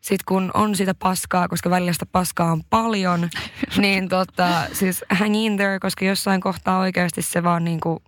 [0.00, 3.28] sitten kun on sitä paskaa, koska välillä sitä paskaa on paljon,
[3.76, 8.02] niin tota, siis hang in there, koska jossain kohtaa oikeasti se vaan niinku,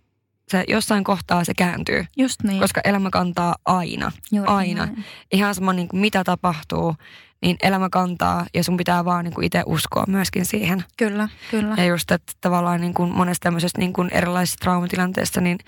[0.51, 2.05] se jossain kohtaa se kääntyy.
[2.17, 2.61] Just niin.
[2.61, 4.13] Koska elämä kantaa aina.
[4.33, 4.87] Juuri aina.
[4.87, 5.05] Näin.
[5.33, 6.95] Ihan sama niin kuin mitä tapahtuu,
[7.43, 10.85] niin elämä kantaa ja sun pitää vaan niin kuin itse uskoa myöskin siihen.
[10.97, 11.75] Kyllä, kyllä.
[11.77, 15.59] Ja just, että tavallaan niin kuin monessa tämmöisessä niin kuin erilaisissa traumatilanteissa niin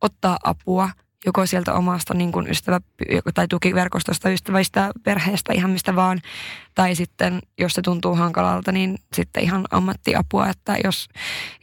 [0.00, 0.90] ottaa apua
[1.26, 2.80] joko sieltä omasta niin kuin ystävä-
[3.34, 6.20] tai tukiverkostosta, ystävistä, perheestä, ihan mistä vaan.
[6.74, 10.48] Tai sitten, jos se tuntuu hankalalta, niin sitten ihan ammattiapua.
[10.48, 11.08] Että jos,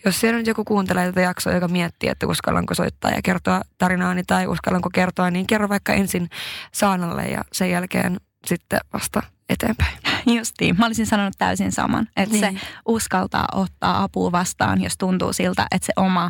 [0.05, 4.23] jos siellä nyt joku kuuntelee tätä jaksoa, joka miettii, että uskallanko soittaa ja kertoa tarinaani
[4.27, 6.29] tai uskallanko kertoa, niin kerro vaikka ensin
[6.71, 10.12] Saanalle ja sen jälkeen sitten vasta eteenpäin.
[10.37, 10.75] Justiin.
[10.79, 12.07] Mä olisin sanonut täysin saman.
[12.17, 12.59] Että niin.
[12.59, 16.29] se uskaltaa ottaa apua vastaan, jos tuntuu siltä, että se oma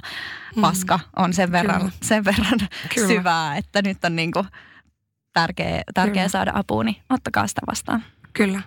[0.56, 0.62] mm.
[0.62, 1.92] paska on sen verran, Kyllä.
[2.04, 2.60] sen verran
[2.96, 3.08] Kyllä.
[3.08, 4.46] syvää, että nyt on niinku
[5.34, 8.04] tärkeä, tärkeä saada apua, niin ottakaa sitä vastaan.
[8.34, 8.62] Kyllä.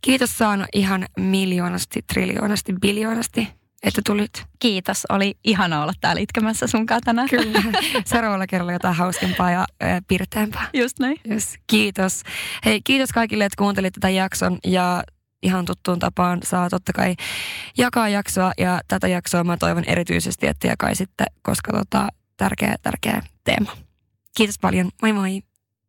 [0.00, 3.48] Kiitos Saana ihan miljoonasti, triljoonasti, biljoonasti
[3.86, 4.46] että tulit.
[4.58, 7.28] Kiitos, oli ihana olla täällä itkemässä sun tänään.
[7.28, 7.62] Kyllä,
[8.04, 10.68] seuraavalla kerralla jotain hauskempaa ja äh, pirteämpää.
[10.74, 11.16] Just näin.
[11.30, 11.54] Yes.
[11.66, 12.22] Kiitos.
[12.64, 15.02] Hei, kiitos kaikille, että kuuntelit tätä jakson ja
[15.42, 17.14] ihan tuttuun tapaan saa totta kai
[17.78, 23.76] jakaa jaksoa ja tätä jaksoa mä toivon erityisesti, että jakaisitte, koska tota, tärkeä, tärkeä teema.
[24.36, 24.90] Kiitos paljon.
[25.02, 25.42] Moi moi.